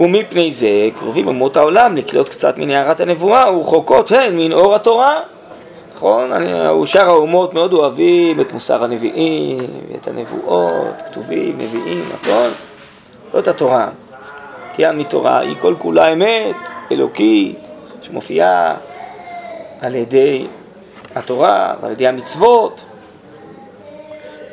ומפני 0.04 0.52
זה 0.52 0.90
קרובים 1.00 1.28
אומות 1.28 1.58
העולם 1.58 1.96
לקלוט 1.96 2.30
קצת 2.30 2.58
מנערת 2.58 3.02
הנבואה 3.02 3.58
ורחוקות 3.58 4.12
הן 4.12 4.36
מן 4.36 4.52
אור 4.52 4.76
התורה. 4.76 5.22
נכון? 5.96 6.32
שאר 6.86 7.10
האומות 7.10 7.54
מאוד 7.54 7.74
אוהבים 7.74 8.42
את 8.42 8.54
מוסר 8.54 8.84
הנביאים, 8.84 9.58
ואת 9.92 10.08
הנבואות, 10.08 11.02
כתובים, 11.06 11.58
נביאים, 11.58 12.10
נכון? 12.14 12.50
לא 13.34 13.40
את 13.40 13.48
התורה. 13.48 13.90
כי 14.74 14.84
מתורה 14.94 15.40
היא 15.40 15.56
כל 15.62 15.76
כולה 15.78 16.14
אמת, 16.14 16.56
אלוקית, 16.92 17.60
שמופיעה 18.02 18.76
על 19.82 19.96
ידי 19.96 20.46
התורה 21.16 21.74
ועל 21.82 21.92
ידי 21.92 22.08
המצוות. 22.08 22.84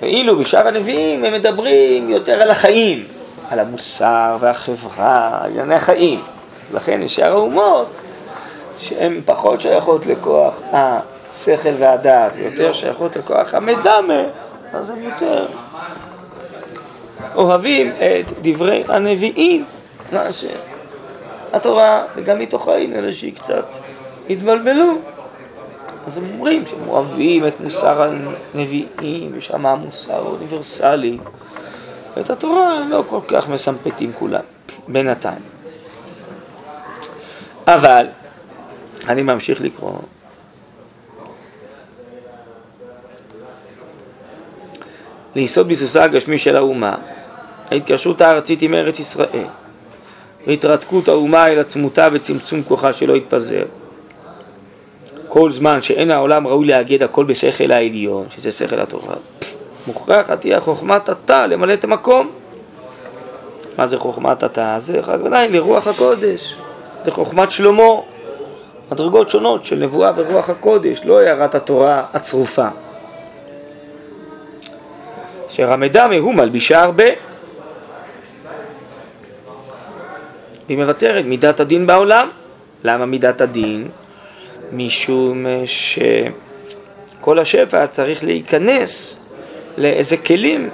ואילו 0.03 0.39
בשאר 0.39 0.69
הנביאים 0.69 1.25
הם 1.25 1.33
מדברים 1.33 2.11
יותר 2.11 2.43
על 2.43 2.51
החיים, 2.51 3.05
על 3.51 3.59
המוסר 3.59 4.37
והחברה, 4.41 5.41
ענייני 5.45 5.75
החיים. 5.75 6.23
אז 6.63 6.75
לכן 6.75 7.03
יש 7.03 7.17
שאר 7.17 7.33
האומות 7.33 7.87
שהן 8.79 9.21
פחות 9.25 9.61
שייכות 9.61 10.07
לכוח 10.07 10.61
השכל 10.73 11.73
והדעת, 11.79 12.33
ויותר 12.37 12.73
שייכות 12.73 13.17
לכוח 13.17 13.55
המדמה, 13.55 14.23
אז 14.73 14.91
הם 14.91 15.03
יותר 15.03 15.47
אוהבים 17.35 17.93
את 17.93 18.33
דברי 18.41 18.85
הנביאים, 18.89 19.65
מה 20.13 20.25
שהתורה, 21.53 22.05
וגם 22.17 22.39
מתוכנו, 22.39 22.95
אלה 22.95 23.13
שהיא 23.13 23.35
קצת 23.35 23.67
התבלבלו. 24.31 24.93
אז 26.07 26.19
הם 26.19 26.25
אומרים 26.33 26.67
שהם 26.67 26.89
אוהבים 26.89 27.47
את 27.47 27.61
מוסר 27.61 28.11
הנביאים, 28.55 29.31
ושם 29.35 29.67
המוסר 29.67 30.15
האוניברסלי. 30.15 31.19
ואת 32.17 32.31
התורה 32.31 32.81
לא 32.91 33.05
כל 33.07 33.21
כך 33.29 33.49
מסמפתים 33.49 34.13
כולם, 34.13 34.43
בינתיים. 34.89 35.43
אבל, 37.67 38.07
אני 39.09 39.23
ממשיך 39.23 39.61
לקרוא. 39.61 39.93
ליסוד 45.35 45.69
ביסוסה 45.69 46.05
הגשמי 46.05 46.39
של 46.39 46.57
האומה, 46.57 46.95
ההתקשרות 47.71 48.21
הארצית 48.21 48.63
עם 48.63 48.75
ארץ 48.75 48.99
ישראל, 48.99 49.47
והתרתקות 50.47 51.09
האומה 51.09 51.47
אל 51.47 51.59
עצמותה 51.59 52.09
וצמצום 52.13 52.63
כוחה 52.63 52.93
שלא 52.93 53.17
יתפזר. 53.17 53.65
כל 55.29 55.51
זמן 55.51 55.83
שאין 55.83 56.11
העולם 56.11 56.47
ראוי 56.47 56.67
לאגד 56.67 57.03
הכל 57.03 57.25
בשכל 57.25 57.73
העליון, 57.73 58.27
שזה 58.31 58.53
שכל 58.53 58.81
התורה, 58.81 59.15
מוכרחת 59.87 60.41
תהיה 60.41 60.61
חוכמת 60.61 61.09
התא 61.09 61.47
למלא 61.47 61.73
את 61.73 61.85
המקום. 61.85 62.31
מה 63.79 63.87
זה 63.87 63.99
חוכמת 63.99 64.43
התא? 64.43 64.79
זה 64.79 64.99
הכוונה 64.99 65.47
לרוח 65.47 65.87
הקודש, 65.87 66.55
זה 67.05 67.11
חוכמת 67.11 67.51
שלמה, 67.51 67.93
מדרגות 68.93 69.31
שונות 69.31 69.65
של 69.65 69.77
נבואה 69.77 70.13
ורוח 70.17 70.51
הקודש, 70.51 71.01
לא 71.05 71.21
הערת 71.21 71.55
התורה 71.55 72.05
הצרופה. 72.13 72.69
אשר 75.49 75.73
המדמה 75.73 76.17
הוא 76.17 76.35
מלבישה 76.35 76.83
הרבה. 76.83 77.05
היא 80.69 80.79
מבצרת 80.79 81.25
מידת 81.25 81.61
הדין 81.61 81.87
בעולם. 81.87 82.29
למה 82.85 83.07
מידת 83.07 83.41
הדין? 83.41 83.89
משום 84.73 85.47
שכל 85.67 87.39
השפע 87.39 87.87
צריך 87.87 88.25
להיכנס 88.25 89.20
לאיזה 89.81 90.17
כלים 90.17 90.71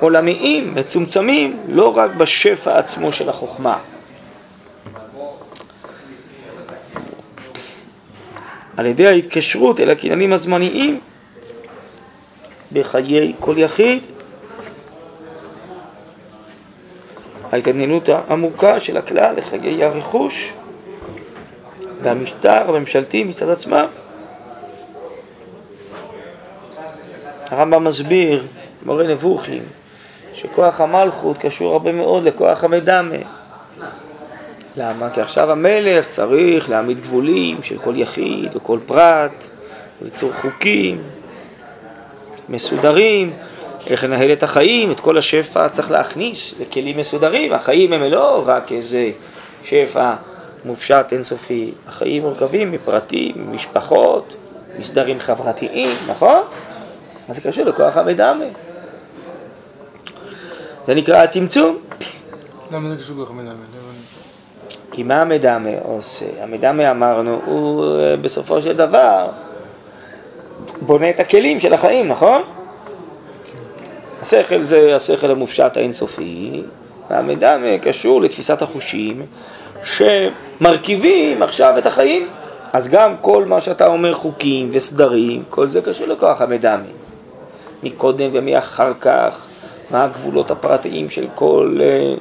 עולמיים, 0.00 0.74
מצומצמים, 0.74 1.60
לא 1.68 1.96
רק 1.96 2.10
בשפע 2.10 2.78
עצמו 2.78 3.12
של 3.12 3.28
החוכמה. 3.28 3.78
על 8.76 8.86
ידי 8.86 9.06
ההתקשרות 9.06 9.80
אל 9.80 9.90
הקניינים 9.90 10.32
הזמניים 10.32 11.00
בחיי 12.72 13.32
כל 13.40 13.54
יחיד, 13.58 14.02
ההתעניינות 17.52 18.08
העמוקה 18.08 18.80
של 18.80 18.96
הכלל 18.96 19.36
לחיי 19.36 19.84
הרכוש 19.84 20.52
והמשטר 22.02 22.68
הממשלתי 22.68 23.24
מצד 23.24 23.48
עצמם. 23.48 23.86
הרמב"ם 27.50 27.84
מסביר, 27.84 28.44
מורה 28.86 29.06
נבוכים, 29.06 29.62
שכוח 30.34 30.80
המלכות 30.80 31.38
קשור 31.38 31.72
הרבה 31.72 31.92
מאוד 31.92 32.22
לכוח 32.22 32.64
המדמה. 32.64 33.16
למה? 34.76 35.10
כי 35.10 35.20
עכשיו 35.20 35.50
המלך 35.50 36.06
צריך 36.06 36.70
להעמיד 36.70 37.00
גבולים 37.00 37.62
של 37.62 37.78
כל 37.78 37.92
יחיד 37.96 38.56
וכל 38.56 38.78
פרט, 38.86 39.48
ליצור 40.00 40.32
חוקים 40.32 41.02
מסודרים, 42.48 43.32
איך 43.86 44.04
לנהל 44.04 44.32
את 44.32 44.42
החיים, 44.42 44.90
את 44.90 45.00
כל 45.00 45.18
השפע 45.18 45.68
צריך 45.68 45.90
להכניס 45.90 46.60
לכלים 46.60 46.98
מסודרים. 46.98 47.52
החיים 47.52 47.92
הם 47.92 48.02
לא 48.02 48.42
רק 48.46 48.72
איזה 48.72 49.10
שפע 49.62 50.14
מופשט 50.64 51.12
אינסופי, 51.12 51.70
החיים 51.86 52.22
מורכבים 52.22 52.72
מפרטים, 52.72 53.34
ממשפחות, 53.36 54.36
מסדרים 54.78 55.20
חברתיים, 55.20 55.96
נכון? 56.06 56.42
אז 57.30 57.36
זה 57.36 57.42
קשור 57.42 57.64
לכוח 57.64 57.96
המדמה. 57.96 58.44
זה 60.86 60.94
נקרא 60.94 61.22
הצמצום. 61.22 61.78
למה 62.70 62.88
זה 62.88 62.96
קשור 62.96 63.16
לכוח 63.16 63.30
המדמה? 63.30 63.52
כי 64.92 65.02
מה 65.02 65.22
המדמה 65.22 65.70
עושה? 65.82 66.26
המדמה 66.40 66.90
אמרנו, 66.90 67.40
הוא 67.46 67.98
אה, 67.98 68.16
בסופו 68.16 68.62
של 68.62 68.76
דבר 68.76 69.30
בונה 70.80 71.10
את 71.10 71.20
הכלים 71.20 71.60
של 71.60 71.74
החיים, 71.74 72.08
נכון? 72.08 72.42
השכל 74.20 74.60
זה 74.60 74.94
השכל 74.94 75.30
המופשט 75.30 75.76
האינסופי, 75.76 76.62
והמדמה 77.10 77.78
קשור 77.82 78.22
לתפיסת 78.22 78.62
החושים 78.62 79.26
שמרכיבים 79.84 81.42
עכשיו 81.42 81.78
את 81.78 81.86
החיים. 81.86 82.28
אז 82.72 82.88
גם 82.88 83.14
כל 83.20 83.44
מה 83.44 83.60
שאתה 83.60 83.86
אומר 83.86 84.12
חוקים 84.12 84.70
וסדרים, 84.72 85.42
כל 85.48 85.68
זה 85.68 85.82
קשור 85.82 86.06
לכוח 86.06 86.40
המדמה. 86.40 86.99
מקודם 87.82 88.30
ומאחר 88.32 88.92
כך, 89.00 89.46
מה 89.90 90.04
הגבולות 90.04 90.50
הפרטיים 90.50 91.10
של 91.10 91.26
כל 91.34 91.78
אה, 91.80 92.14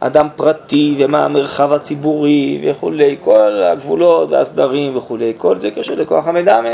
אדם 0.00 0.28
פרטי 0.36 0.94
ומה 0.98 1.24
המרחב 1.24 1.72
הציבורי 1.72 2.70
וכולי, 2.70 3.16
כל 3.24 3.62
הגבולות 3.62 4.30
והסדרים 4.30 4.96
וכולי, 4.96 5.32
כל 5.36 5.58
זה 5.58 5.70
קשור 5.70 5.96
לכוח 5.96 6.26
המדמה. 6.28 6.70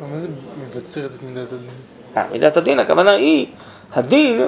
מה 0.00 0.20
זה 0.20 0.26
מבצרת 0.62 1.10
את 1.14 1.22
מידת 1.22 1.52
הדין? 1.52 1.70
אה, 2.16 2.24
מידת 2.32 2.56
הדין, 2.56 2.78
הכוונה 2.78 3.10
היא, 3.10 3.46
הדין, 3.94 4.42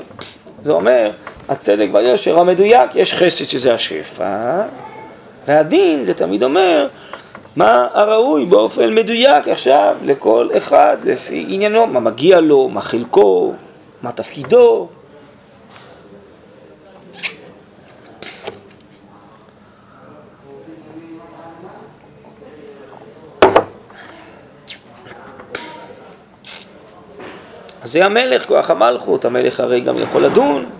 זה 0.62 0.72
אומר, 0.72 1.11
הצדק 1.48 1.88
והיושר 1.92 2.38
המדויק, 2.38 2.94
יש 2.94 3.14
חסד 3.14 3.44
שזה 3.44 3.74
השפע, 3.74 4.62
והדין 5.46 6.04
זה 6.04 6.14
תמיד 6.14 6.42
אומר 6.42 6.88
מה 7.58 7.88
הראוי 7.92 8.46
באופן 8.46 8.94
מדויק 8.94 9.48
עכשיו 9.48 9.96
לכל 10.02 10.48
אחד 10.56 10.96
לפי 11.04 11.46
עניינו, 11.48 11.86
מה 11.86 12.00
מגיע 12.00 12.40
לו, 12.40 12.68
מה 12.68 12.80
חלקו, 12.80 13.52
מה 14.02 14.12
תפקידו. 14.12 14.88
זה 27.84 28.04
המלך, 28.04 28.46
כוח 28.46 28.70
המלכות, 28.70 29.24
המלך 29.24 29.60
הרי 29.60 29.80
גם 29.80 29.98
יכול 29.98 30.24
לדון. 30.24 30.77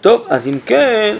טוב, 0.00 0.26
אז 0.28 0.48
אם 0.48 0.58
כן, 0.66 1.16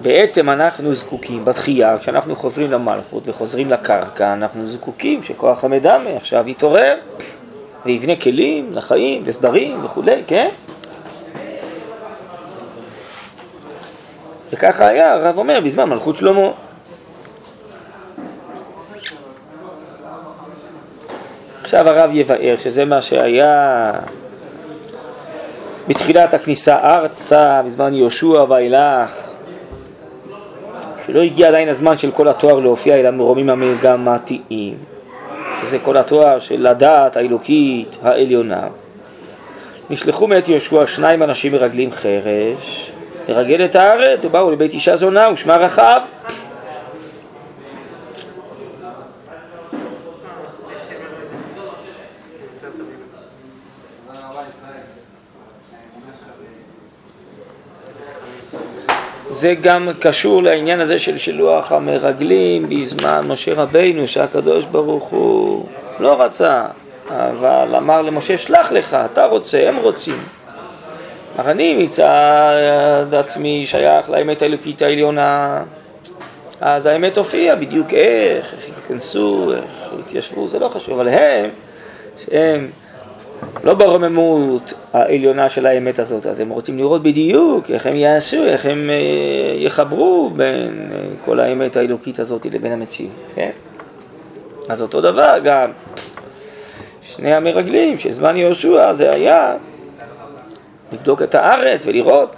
בעצם 0.00 0.50
אנחנו 0.50 0.94
זקוקים 0.94 1.44
בתחייה, 1.44 1.98
כשאנחנו 1.98 2.36
חוזרים 2.36 2.70
למלכות 2.70 3.28
וחוזרים 3.28 3.70
לקרקע, 3.70 4.32
אנחנו 4.32 4.64
זקוקים 4.64 5.22
שכוח 5.22 5.64
המדמה 5.64 6.10
עכשיו 6.16 6.48
יתעורר 6.48 6.96
ויבנה 7.86 8.16
כלים 8.16 8.72
לחיים 8.72 9.22
וסדרים 9.26 9.84
וכולי, 9.84 10.22
כן? 10.26 10.48
וככה 14.52 14.86
היה, 14.86 15.12
הרב 15.12 15.38
אומר, 15.38 15.60
בזמן 15.64 15.84
מלכות 15.84 16.16
שלמה. 16.16 16.50
עכשיו 21.62 21.88
הרב 21.88 22.10
יבאר 22.14 22.54
שזה 22.58 22.84
מה 22.84 23.02
שהיה 23.02 23.92
בתחילת 25.88 26.34
הכניסה 26.34 26.78
ארצה, 26.78 27.62
בזמן 27.66 27.94
יהושע 27.94 28.44
ואילך, 28.48 29.30
שלא 31.06 31.20
הגיע 31.20 31.48
עדיין 31.48 31.68
הזמן 31.68 31.96
של 31.96 32.10
כל 32.10 32.28
התואר 32.28 32.60
להופיע 32.60 32.96
אלא 32.96 33.10
מרומים 33.10 33.50
המגמתיים, 33.50 34.74
שזה 35.62 35.78
כל 35.78 35.96
התואר 35.96 36.38
של 36.38 36.66
הדעת 36.66 37.16
האלוקית 37.16 37.96
העליונה. 38.02 38.66
נשלחו 39.90 40.26
מאת 40.26 40.48
יהושע 40.48 40.86
שניים 40.86 41.22
אנשים 41.22 41.52
מרגלים 41.52 41.90
חרש 41.92 42.92
לרגל 43.28 43.64
את 43.64 43.76
הארץ 43.76 44.24
ובאו 44.24 44.50
לבית 44.50 44.72
אישה 44.72 44.96
זונה 44.96 45.30
ושמה 45.32 45.56
רחב 45.56 46.00
זה 59.42 59.54
גם 59.60 59.88
קשור 60.00 60.42
לעניין 60.42 60.80
הזה 60.80 60.98
של 60.98 61.18
שילוח 61.18 61.72
המרגלים 61.72 62.68
בזמן 62.68 63.24
משה 63.28 63.54
רבינו 63.54 64.08
שהקדוש 64.08 64.64
ברוך 64.64 65.04
הוא 65.04 65.66
לא 66.00 66.22
רצה 66.22 66.64
אבל 67.08 67.76
אמר 67.76 68.02
למשה 68.02 68.38
שלח 68.38 68.72
לך, 68.72 68.96
אתה 69.12 69.24
רוצה, 69.24 69.68
הם 69.68 69.76
רוצים. 69.76 70.18
אך 71.36 71.46
אני 71.48 71.84
מצד 71.84 73.06
עצמי 73.12 73.66
שייך 73.66 74.10
לאמת 74.10 74.42
האלוקית 74.42 74.82
העליונה. 74.82 75.62
אז 76.60 76.86
האמת 76.86 77.18
הופיעה 77.18 77.56
בדיוק 77.56 77.94
איך, 77.94 78.54
איך 78.54 78.68
ייכנסו, 78.68 79.52
איך 79.56 79.92
יתיישבו, 80.00 80.48
זה 80.48 80.58
לא 80.58 80.68
חשוב, 80.68 81.00
אבל 81.00 81.08
הם, 81.08 81.50
שהם 82.16 82.68
לא 83.64 83.74
ברוממות 83.74 84.72
העליונה 84.92 85.48
של 85.48 85.66
האמת 85.66 85.98
הזאת, 85.98 86.26
אז 86.26 86.40
הם 86.40 86.48
רוצים 86.48 86.78
לראות 86.78 87.02
בדיוק 87.02 87.70
איך 87.70 87.86
הם 87.86 87.96
יעשו, 87.96 88.44
איך 88.44 88.66
הם 88.66 88.90
אה, 88.90 89.54
יחברו 89.58 90.30
בין 90.36 90.90
אה, 90.92 90.98
כל 91.24 91.40
האמת 91.40 91.76
האלוקית 91.76 92.20
הזאת 92.20 92.46
לבין 92.46 92.72
המציאות, 92.72 93.12
כן? 93.34 93.50
אז 94.68 94.82
אותו 94.82 95.00
דבר 95.00 95.34
גם 95.44 95.70
שני 97.02 97.34
המרגלים 97.34 97.98
של 97.98 98.12
זמן 98.12 98.36
יהושע 98.36 98.92
זה 98.92 99.10
היה 99.10 99.56
לבדוק 100.92 101.22
את 101.22 101.34
הארץ 101.34 101.86
ולראות 101.86 102.36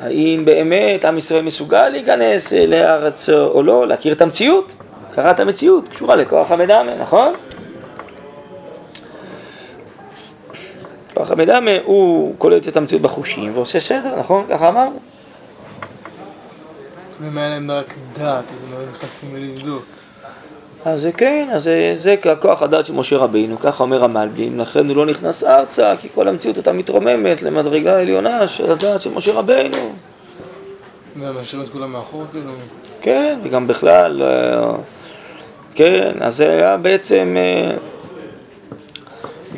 האם 0.00 0.42
באמת 0.44 1.04
עם 1.04 1.18
ישראל 1.18 1.42
מסוגל 1.42 1.88
להיכנס 1.88 2.52
לארצו 2.52 3.46
או 3.46 3.62
לא, 3.62 3.88
להכיר 3.88 4.12
את 4.12 4.22
המציאות, 4.22 4.72
הכרת 5.10 5.40
המציאות 5.40 5.88
קשורה 5.88 6.16
לכוח 6.16 6.50
המדמה, 6.50 6.94
נכון? 6.94 7.34
כוח 11.14 11.30
המדמה 11.30 11.70
הוא 11.84 12.34
קולט 12.38 12.68
את 12.68 12.76
המציאות 12.76 13.02
בחושים 13.02 13.50
ועושה 13.54 13.80
סדר, 13.80 14.18
נכון? 14.18 14.44
ככה 14.48 14.68
אמרנו. 14.68 14.98
אם 17.28 17.38
היה 17.38 17.48
להם 17.48 17.70
רק 17.70 17.94
דעת, 18.18 18.44
אז 18.56 18.64
הם 18.64 18.70
לא 18.72 18.78
נכנסים 18.94 19.36
לבדוק. 19.36 19.84
אז 20.84 21.00
זה 21.00 21.12
כן, 21.12 21.48
אז 21.52 21.64
זה, 21.64 21.92
זה 21.94 22.14
כוח 22.40 22.62
הדעת 22.62 22.86
של 22.86 22.92
משה 22.92 23.16
רבינו, 23.16 23.58
ככה 23.58 23.82
אומר 23.82 24.04
המלבים, 24.04 24.60
לכן 24.60 24.88
הוא 24.88 24.96
לא 24.96 25.06
נכנס 25.06 25.44
ארצה, 25.44 25.94
כי 26.00 26.08
כל 26.14 26.28
המציאות 26.28 26.56
הייתה 26.56 26.72
מתרוממת 26.72 27.42
למדרגה 27.42 27.96
העליונה 27.96 28.46
של 28.46 28.72
הדעת 28.72 29.02
של 29.02 29.10
משה 29.10 29.32
רבינו. 29.32 29.92
ומשאירים 31.20 31.66
את 31.66 31.72
כולם 31.72 31.92
מאחור 31.92 32.24
כאילו? 32.32 32.50
כן, 33.00 33.38
וגם 33.42 33.66
בכלל, 33.66 34.22
אה, 34.22 34.70
כן, 35.74 36.12
אז 36.20 36.36
זה 36.36 36.50
היה 36.50 36.76
בעצם... 36.76 37.36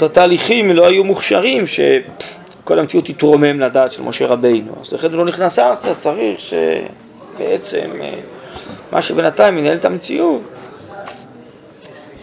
אה, 0.03 0.07
התהליכים 0.07 0.71
לא 0.71 0.87
היו 0.87 1.05
מוכשרים 1.05 1.65
שכל 1.67 2.79
המציאות 2.79 3.07
תתרומם 3.07 3.61
לדעת 3.61 3.93
של 3.93 4.03
משה 4.03 4.27
רבינו. 4.27 4.73
אז 4.81 4.93
לכן 4.93 5.07
הוא 5.07 5.19
לא 5.19 5.25
נכנס 5.25 5.59
ארצה, 5.59 5.95
צריך 5.95 6.41
שבעצם 6.41 7.91
אה, 8.01 8.15
מה 8.93 9.03
שבינתיים 9.03 9.59
ינהל 9.59 9.77
את 9.77 9.85
המציאות 9.85 10.43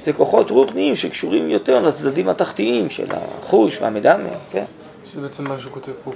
זה 0.04 0.14
כוחות 0.14 0.52
רוחניים 0.52 0.96
שקשורים 0.96 1.50
יותר 1.50 1.80
לצדדים 1.80 2.30
התחתיים 2.30 2.90
של 2.90 3.06
החוש 3.12 3.82
והמדמה, 3.82 4.30
כן? 4.52 4.64
שזה 5.06 5.22
בעצם 5.22 5.48
מה 5.48 5.60
שהוא 5.60 5.72
כותב 5.72 5.92
פה 6.04 6.12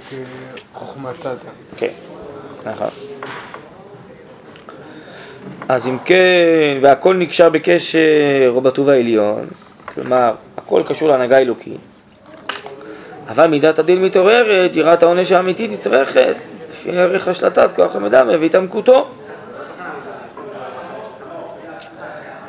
כחוכמת 0.74 1.16
תתא. 1.20 1.28
כן, 1.76 1.90
נכון. 2.64 2.88
אז 5.68 5.86
אם 5.86 5.98
כן, 6.04 6.78
והכל 6.82 7.16
נקשר 7.16 7.50
בקשר 7.50 8.52
או 8.54 8.60
בטוב 8.60 8.88
העליון, 8.88 9.46
כלומר, 9.84 10.34
הכל 10.68 10.82
קשור 10.86 11.08
להנהגה 11.08 11.38
אלוקית, 11.38 11.76
אבל 13.28 13.46
מידת 13.46 13.78
הדין 13.78 14.02
מתעוררת, 14.02 14.76
יראת 14.76 15.02
העונש 15.02 15.32
האמיתית 15.32 15.70
נצרכת, 15.70 16.36
לפי 16.70 16.98
ערך 16.98 17.28
השלטת 17.28 17.68
כוח 17.76 17.96
המדמה 17.96 18.32
והתעמקותו. 18.40 19.06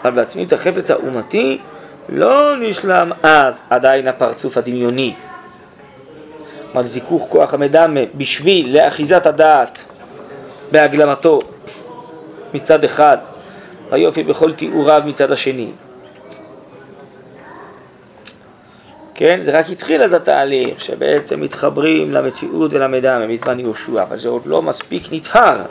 אבל 0.01 0.11
בעצמי 0.11 0.43
את 0.43 0.53
החפץ 0.53 0.91
האומתי 0.91 1.59
לא 2.09 2.57
נשלם 2.59 3.11
אז 3.23 3.59
עדיין 3.69 4.07
הפרצוף 4.07 4.57
הדמיוני. 4.57 5.13
כלומר 6.71 6.85
זיכוך 6.85 7.27
כוח 7.29 7.53
המדמה 7.53 8.01
בשביל 8.15 8.77
לאחיזת 8.77 9.25
הדעת 9.25 9.83
בהגלמתו 10.71 11.39
מצד 12.53 12.83
אחד, 12.83 13.17
והיופי 13.89 14.23
בכל 14.23 14.51
תיאוריו 14.51 15.01
מצד 15.05 15.31
השני. 15.31 15.71
כן, 19.19 19.43
זה 19.43 19.59
רק 19.59 19.69
התחיל 19.69 20.03
אז 20.03 20.13
התהליך, 20.13 20.81
שבעצם 20.81 21.41
מתחברים 21.41 22.13
למציאות 22.13 22.73
ולמדמה 22.73 23.27
בזמן 23.27 23.59
יהושע, 23.59 24.03
אבל 24.03 24.19
זה 24.19 24.29
עוד 24.29 24.45
לא 24.45 24.61
מספיק 24.61 25.03
נטהר. 25.11 25.61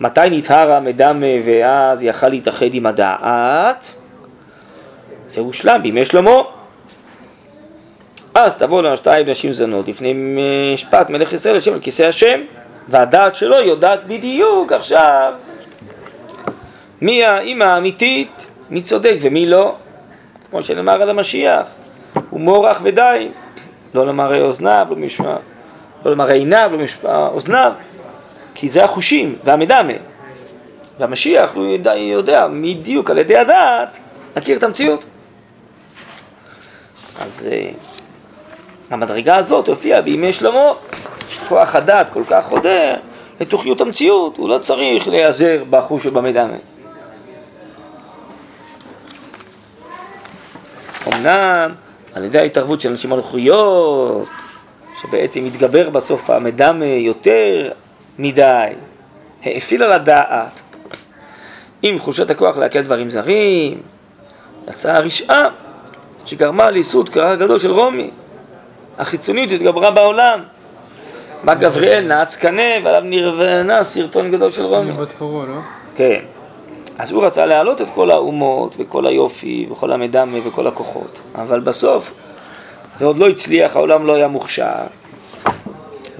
מתי 0.00 0.20
נטהר 0.30 0.72
המדמה 0.72 1.26
ואז 1.44 2.02
יכל 2.02 2.28
להתאחד 2.28 2.74
עם 2.74 2.86
הדעת? 2.86 3.90
זה 5.28 5.40
הושלם 5.40 5.80
בימי 5.82 6.04
שלמה. 6.04 6.42
אז 8.34 8.56
תבוא 8.56 8.82
לנו 8.82 8.96
שתיים 8.96 9.28
נשים 9.28 9.52
זונות 9.52 9.88
לפני 9.88 10.14
משפט 10.74 11.10
מלך 11.10 11.32
ישראל 11.32 11.56
השם 11.56 11.72
על 11.72 11.80
כיסא 11.80 12.02
השם 12.02 12.40
והדעת 12.88 13.34
שלו 13.34 13.60
יודעת 13.60 14.06
בדיוק 14.06 14.72
עכשיו 14.72 15.32
מי 17.00 17.24
האימא 17.24 17.64
האמיתית, 17.64 18.46
מי 18.70 18.82
צודק 18.82 19.16
ומי 19.20 19.46
לא, 19.46 19.74
כמו 20.50 20.62
שנאמר 20.62 21.02
על 21.02 21.10
המשיח, 21.10 21.66
הוא 22.30 22.40
מורח 22.40 22.80
ודי, 22.82 23.28
לא 23.94 24.06
למראה 24.06 24.40
אוזניו, 24.40 24.86
לא 24.90 24.96
משמע, 24.96 25.36
לא 26.04 26.12
למראה 26.12 26.34
עיניו, 26.34 26.70
לא 26.72 26.78
משמע 26.78 27.26
אוזניו, 27.26 27.72
כי 28.54 28.68
זה 28.68 28.84
החושים 28.84 29.38
והמדמה. 29.44 29.92
והמשיח 30.98 31.54
הוא 31.54 31.64
יודע, 31.64 31.94
יודע 31.94 32.46
בדיוק 32.62 33.10
על 33.10 33.18
ידי 33.18 33.36
הדעת 33.36 33.98
להכיר 34.36 34.56
את 34.58 34.62
המציאות. 34.62 35.04
אז 37.20 37.48
uh, 37.50 37.76
המדרגה 38.90 39.36
הזאת 39.36 39.68
הופיעה 39.68 40.02
בימי 40.02 40.32
שלמה, 40.32 40.72
כוח 41.48 41.74
הדעת 41.74 42.10
כל 42.10 42.22
כך 42.30 42.44
חודר 42.44 42.94
לתוכיות 43.40 43.80
המציאות, 43.80 44.36
הוא 44.36 44.48
לא 44.48 44.58
צריך 44.58 45.08
להיעזר 45.08 45.64
בחוש 45.70 46.06
ובמדמה. 46.06 46.56
אמנם 51.06 51.72
על 52.16 52.24
ידי 52.24 52.38
ההתערבות 52.38 52.80
של 52.80 52.90
אנשים 52.90 53.10
מלכויות, 53.10 54.28
שבעצם 55.00 55.44
התגבר 55.44 55.90
בסוף 55.90 56.30
המדמה 56.30 56.84
יותר 56.84 57.70
מדי, 58.18 58.68
האפיל 59.44 59.82
על 59.82 59.92
הדעת, 59.92 60.62
עם 61.82 61.98
חולשת 61.98 62.30
הכוח 62.30 62.56
לעכל 62.56 62.82
דברים 62.82 63.10
זרים, 63.10 63.80
יצאה 64.68 64.96
הרשעה 64.96 65.48
שגרמה 66.24 66.70
לייסוד 66.70 67.08
קרע 67.08 67.34
גדול 67.34 67.58
של 67.58 67.70
רומי. 67.70 68.10
החיצוניות 68.98 69.52
התגברה 69.52 69.90
בעולם. 69.90 70.42
בא 71.44 71.54
גבריאל, 71.54 72.04
נעץ 72.04 72.36
קנה, 72.36 72.62
ועליו 72.84 73.02
נרבנה 73.04 73.84
סרטון 73.84 74.30
גדול 74.30 74.50
של 74.50 74.62
רומי. 74.62 74.92
לא? 75.20 75.60
כן. 75.96 76.20
אז 76.98 77.12
הוא 77.12 77.24
רצה 77.24 77.46
להעלות 77.46 77.82
את 77.82 77.86
כל 77.94 78.10
האומות, 78.10 78.76
וכל 78.78 79.06
היופי, 79.06 79.66
וכל 79.70 79.92
המדמה, 79.92 80.38
וכל 80.44 80.66
הכוחות. 80.66 81.20
אבל 81.34 81.60
בסוף, 81.60 82.12
זה 82.96 83.06
עוד 83.06 83.16
לא 83.16 83.28
הצליח, 83.28 83.76
העולם 83.76 84.06
לא 84.06 84.12
היה 84.14 84.28
מוכשר. 84.28 84.72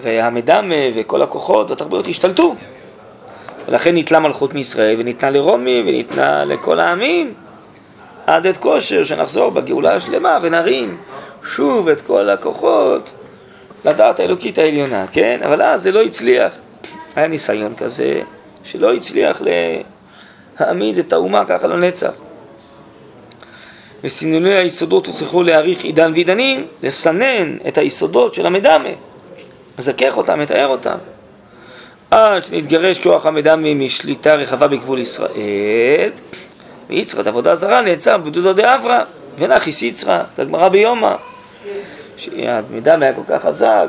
והמדמה 0.03 0.75
וכל 0.95 1.23
הכוחות 1.23 1.71
והתרבויות 1.71 2.09
השתלטו. 2.09 2.55
ולכן 3.69 3.95
ניטלה 3.95 4.21
מלכות 4.21 4.55
מישראל, 4.55 4.97
וניתנה 4.99 5.31
לרומי, 5.31 5.83
וניתנה 5.87 6.45
לכל 6.45 6.81
העמים. 6.81 7.35
עד 8.27 8.47
עת 8.47 8.57
כושר, 8.57 9.05
שנחזור 9.05 9.51
בגאולה 9.51 9.95
השלמה 9.95 10.39
ונרים 10.43 10.97
שוב 11.43 11.89
את 11.89 12.01
כל 12.01 12.31
הכוחות 12.31 13.13
לדעת 13.85 14.21
האלוקית 14.21 14.59
העליונה, 14.59 15.07
כן? 15.13 15.41
אבל 15.45 15.63
אז 15.63 15.83
זה 15.83 15.93
לא 15.93 16.03
הצליח. 16.03 16.53
היה 17.17 17.27
ניסיון 17.27 17.75
כזה 17.77 18.21
שלא 18.65 18.95
הצליח 18.95 19.43
להעמיד 20.61 20.99
את 20.99 21.13
האומה 21.13 21.45
ככה 21.45 21.67
לנצח. 21.67 22.13
וסינוני 24.05 24.55
היסודות 24.55 25.07
הוצרכו 25.07 25.43
להעריך 25.43 25.85
עידן 25.85 26.13
ועידנים, 26.13 26.67
לסנן 26.83 27.57
את 27.69 27.79
היסודות 27.79 28.35
של 28.35 28.47
המדמה, 28.47 28.89
לזכך 29.79 30.17
אותם, 30.17 30.41
לתאר 30.41 30.67
אותם. 30.67 30.97
עד 32.11 32.45
שנתגרש 32.45 32.99
כוח 32.99 33.27
המדמה 33.27 33.75
משליטה 33.75 34.35
רחבה 34.35 34.69
בגבול 34.69 34.99
ישראל, 34.99 36.11
ויצרת 36.89 37.27
עבודה 37.27 37.55
זרה 37.55 37.83
נעצר 37.83 38.19
בדודו 38.19 38.53
דאברה, 38.53 39.05
ונחיס 39.39 39.83
יצרה, 39.83 40.23
זה 40.37 40.43
הגמרא 40.43 40.69
ביומא. 40.69 41.15
שהמידע 42.17 42.97
היה 43.01 43.15
כל 43.15 43.23
כך 43.29 43.43
חזק, 43.43 43.87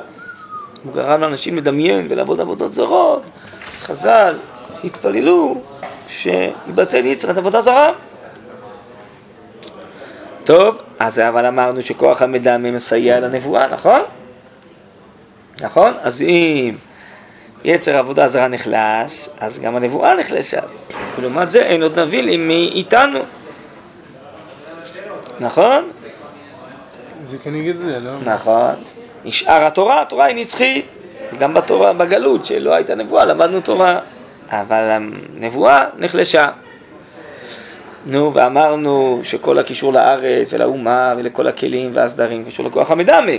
הוא 0.84 0.94
גרם 0.94 1.22
לאנשים 1.22 1.58
לדמיין 1.58 2.08
ולעבוד 2.10 2.42
עבודות 2.42 2.72
זרות, 2.72 3.24
אז 3.78 3.84
חז"ל 3.84 4.38
התפללו 4.84 5.62
שיבטל 6.08 7.06
יצרת 7.06 7.38
עבודה 7.38 7.62
זרה. 7.62 7.92
טוב, 10.44 10.78
אז 11.00 11.20
אבל 11.20 11.46
אמרנו 11.46 11.82
שכוח 11.82 12.22
המדמה 12.22 12.72
מסייע 12.72 13.20
לנבואה, 13.20 13.68
נכון? 13.68 14.02
נכון? 15.62 15.94
אז 16.02 16.22
אם 16.22 16.76
יצר 17.64 17.98
עבודה 17.98 18.28
זרה 18.28 18.48
נחלש, 18.48 19.30
אז 19.40 19.60
גם 19.60 19.76
הנבואה 19.76 20.16
נחלשה. 20.16 20.60
ולעומת 21.18 21.50
זה 21.50 21.62
אין 21.62 21.84
עוד 21.84 22.00
נביא 22.00 22.22
לי 22.22 22.38
מי 22.38 22.72
איתנו. 22.76 23.20
נכון? 25.40 25.92
זה 27.22 27.38
כנגד 27.38 27.78
זה, 27.78 28.00
לא? 28.00 28.12
נכון. 28.24 28.74
נשאר 29.26 29.66
התורה, 29.66 30.02
התורה 30.02 30.26
היא 30.26 30.36
נצחית. 30.36 30.96
גם 31.40 31.54
בתורה, 31.54 31.94
בגלות, 31.94 32.46
שלא 32.46 32.74
הייתה 32.74 32.96
נבואה, 32.96 33.26
למדנו 33.26 33.62
תורה. 33.62 34.00
אבל 34.50 35.00
הנבואה 35.38 35.86
נחלשה. 35.98 36.50
נו, 38.06 38.34
ואמרנו 38.34 39.20
שכל 39.24 39.60
הקישור 39.60 39.94
לארץ 39.94 40.54
ולאומה 40.54 41.14
ולכל 41.18 41.48
הכלים 41.48 41.90
והסדרים 41.94 42.46
קשור 42.46 42.66
לכוח 42.66 42.92
המדמה. 42.92 43.32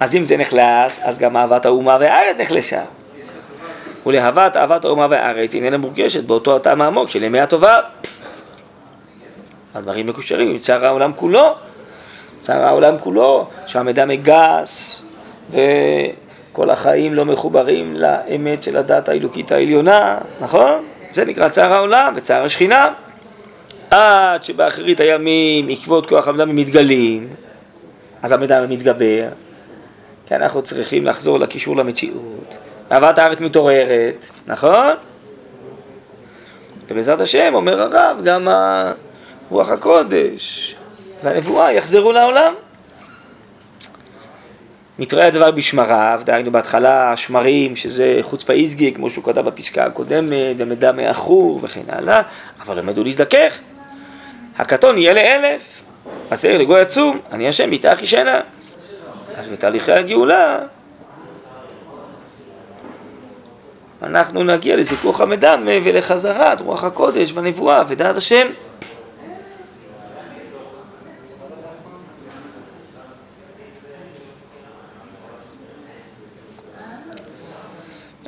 אז 0.00 0.16
אם 0.16 0.24
זה 0.24 0.36
נחלש, 0.36 0.98
אז 1.02 1.18
גם 1.18 1.36
אהבת 1.36 1.66
האומה 1.66 1.96
והארץ 2.00 2.36
נחלשה. 2.38 2.82
ולהבת 4.06 4.56
אהבת 4.56 4.84
האומה 4.84 5.06
והארץ 5.10 5.54
איננה 5.54 5.76
מורגשת 5.76 6.24
באותו 6.24 6.56
הטעם 6.56 6.82
העמוק 6.82 7.08
של 7.08 7.22
ימי 7.22 7.40
הטובה. 7.40 7.76
הדברים 9.74 10.06
מקושרים 10.06 10.50
עם 10.50 10.58
צער 10.58 10.86
העולם 10.86 11.12
כולו. 11.16 11.54
צער 12.38 12.64
העולם 12.64 12.98
כולו, 12.98 13.46
שהמידע 13.66 14.04
מגס 14.04 15.02
וכל 16.58 16.70
החיים 16.70 17.14
לא 17.14 17.24
מחוברים 17.24 17.96
לאמת 17.96 18.62
של 18.62 18.76
הדת 18.76 19.08
האלוקית 19.08 19.52
העליונה, 19.52 20.18
נכון? 20.40 20.84
זה 21.10 21.24
נקרא 21.24 21.48
צער 21.48 21.72
העולם 21.72 22.12
וצער 22.16 22.44
השכינה. 22.44 22.92
עד 23.90 24.44
שבאחרית 24.44 25.00
הימים 25.00 25.68
עקבות 25.68 26.08
כוח 26.08 26.28
המדמה 26.28 26.52
מתגלים, 26.52 27.28
אז 28.22 28.32
המדמה 28.32 28.66
מתגבר, 28.66 29.28
כי 30.26 30.34
אנחנו 30.34 30.62
צריכים 30.62 31.04
לחזור 31.04 31.38
לקישור 31.38 31.76
למציאות. 31.76 32.56
אהבת 32.92 33.18
הארץ 33.18 33.40
מתעוררת, 33.40 34.26
נכון? 34.46 34.94
ובעזרת 36.88 37.20
השם, 37.20 37.54
אומר 37.54 37.82
הרב, 37.82 38.20
גם 38.24 38.48
רוח 39.50 39.70
הקודש 39.70 40.76
והנבואה 41.22 41.72
יחזרו 41.72 42.12
לעולם. 42.12 42.54
מתראה 44.98 45.26
הדבר 45.26 45.50
בשמריו, 45.50 46.20
דהיינו 46.24 46.52
בהתחלה 46.52 47.12
השמרים, 47.12 47.76
שזה 47.76 48.18
חוצפה 48.22 48.52
איזגי, 48.52 48.92
כמו 48.92 49.10
שהוא 49.10 49.24
כתב 49.24 49.40
בפסקה 49.40 49.84
הקודמת, 49.84 50.56
ומדע 50.58 50.92
מאחור 50.92 51.60
וכן 51.62 51.82
הלאה, 51.88 52.22
אבל 52.60 52.78
למדו 52.78 53.04
להזדכך. 53.04 53.58
הקטון 54.58 54.98
יהיה 54.98 55.12
לאלף, 55.12 55.82
צריך 56.34 56.60
לגוי 56.60 56.80
עצום, 56.80 57.18
אני 57.32 57.48
השם 57.48 57.70
ביתה 57.70 57.92
שינה. 58.04 58.40
אז 59.36 59.48
בתהליכי 59.52 59.92
הגאולה 59.92 60.58
אנחנו 64.02 64.42
נגיע 64.42 64.76
לזיכוך 64.76 65.20
המדם 65.20 65.68
ולחזרת 65.84 66.60
רוח 66.60 66.84
הקודש 66.84 67.32
והנבואה 67.32 67.82
ודעת 67.88 68.16
השם. 68.16 68.46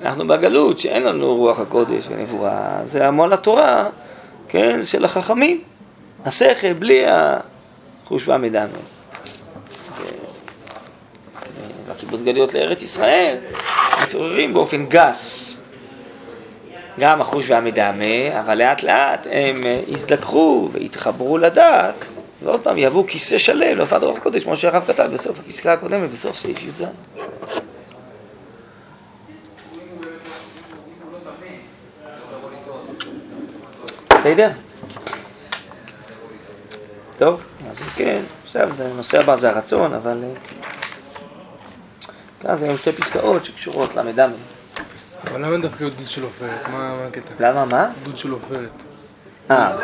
אנחנו 0.02 0.26
בגלות 0.26 0.78
שאין 0.78 1.02
לנו 1.02 1.36
רוח 1.36 1.60
הקודש 1.60 2.04
ונבואה, 2.08 2.80
זה 2.82 3.08
המון 3.08 3.32
התורה, 3.32 3.88
כן, 4.48 4.82
של 4.82 5.04
החכמים, 5.04 5.60
השכל 6.24 6.72
בלי 6.72 7.04
החוש 7.06 8.28
והמדמה. 8.28 8.66
בקיבוץ 11.88 12.22
גלויות 12.22 12.54
לארץ 12.54 12.82
ישראל, 12.82 13.36
מתעוררים 14.02 14.54
באופן 14.54 14.86
גס. 14.86 15.56
גם 17.00 17.20
החוש 17.20 17.50
והמדמה, 17.50 18.40
אבל 18.40 18.58
לאט 18.58 18.82
לאט 18.82 19.26
הם 19.30 19.60
הזדככו 19.88 20.68
והתחברו 20.72 21.38
לדעת 21.38 22.08
ועוד 22.42 22.60
פעם, 22.60 22.78
יבוא 22.78 23.04
כיסא 23.06 23.38
שלם 23.38 23.76
להופעת 23.76 24.02
רוח 24.02 24.16
הקודש, 24.16 24.44
כמו 24.44 24.56
שהרב 24.56 24.84
כתב 24.86 25.08
בסוף 25.12 25.38
הפסקה 25.40 25.72
הקודמת, 25.72 26.10
בסוף 26.10 26.36
סעיף 26.36 26.62
י"ז. 26.62 26.84
בסדר? 34.20 34.50
טוב, 37.18 37.42
אז 37.70 37.76
כן, 37.96 38.22
בסדר, 38.44 38.70
זה 38.70 38.86
הנושא 38.86 39.20
הבא 39.20 39.36
זה 39.36 39.50
הרצון, 39.50 39.94
אבל... 39.94 40.24
אה, 40.24 40.32
כאן 42.40 42.56
זה 42.56 42.64
היום 42.64 42.78
שתי 42.78 42.92
פסקאות 42.92 43.44
שקשורות 43.44 43.94
ל"ד. 43.94 44.20
אבל 45.24 45.44
למה 45.44 45.58
דווקא 45.58 45.84
דוד 45.84 46.08
של 46.08 46.22
עופרת? 46.22 46.68
מה 46.72 47.06
הקטע? 47.08 47.34
למה, 47.40 47.64
מה? 47.64 47.90
דוד 48.04 48.16
של 48.16 48.30
עופרת. 48.30 48.70
אה, 49.50 49.76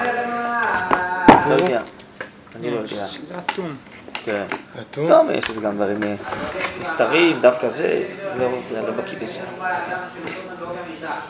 לא 1.49 1.55
יודע. 1.55 1.83
אני 2.57 2.71
לא 2.71 2.77
יודע. 2.77 3.07
זה 3.07 3.35
אטום. 3.39 3.77
כן. 4.25 4.45
אטום? 4.81 5.09
לא, 5.09 5.23
יש 5.35 5.51
לזה 5.51 5.61
גם 5.61 5.75
דברים 5.75 6.03
אה, 6.03 6.15
נסתרים, 6.81 7.41
דווקא 7.41 7.69
זה, 7.69 8.05
לא 8.39 8.51
לא 8.73 8.91
בקיא 8.91 9.19
בזה. 9.19 9.41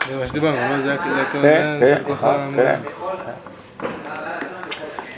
זה 0.07 0.15
מה 0.19 0.27
שדיברנו, 0.27 0.57
מה 0.57 0.81
זה 0.81 0.97
כן, 1.03 1.09
הכוונה 1.09 1.79
כן, 1.79 1.95
של 1.97 2.03
כוח 2.03 2.17
נכון, 2.17 2.53
ה... 2.53 2.55
כן. 2.55 2.79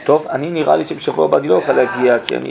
טוב, 0.09 0.27
אני 0.29 0.49
נראה 0.51 0.75
לי 0.75 0.85
שבשבוע 0.85 1.25
הבא 1.25 1.37
אני 1.37 1.47
לא 1.47 1.55
אוכל 1.55 1.73
להגיע, 1.73 2.19
כי 2.19 2.37
אני, 2.37 2.47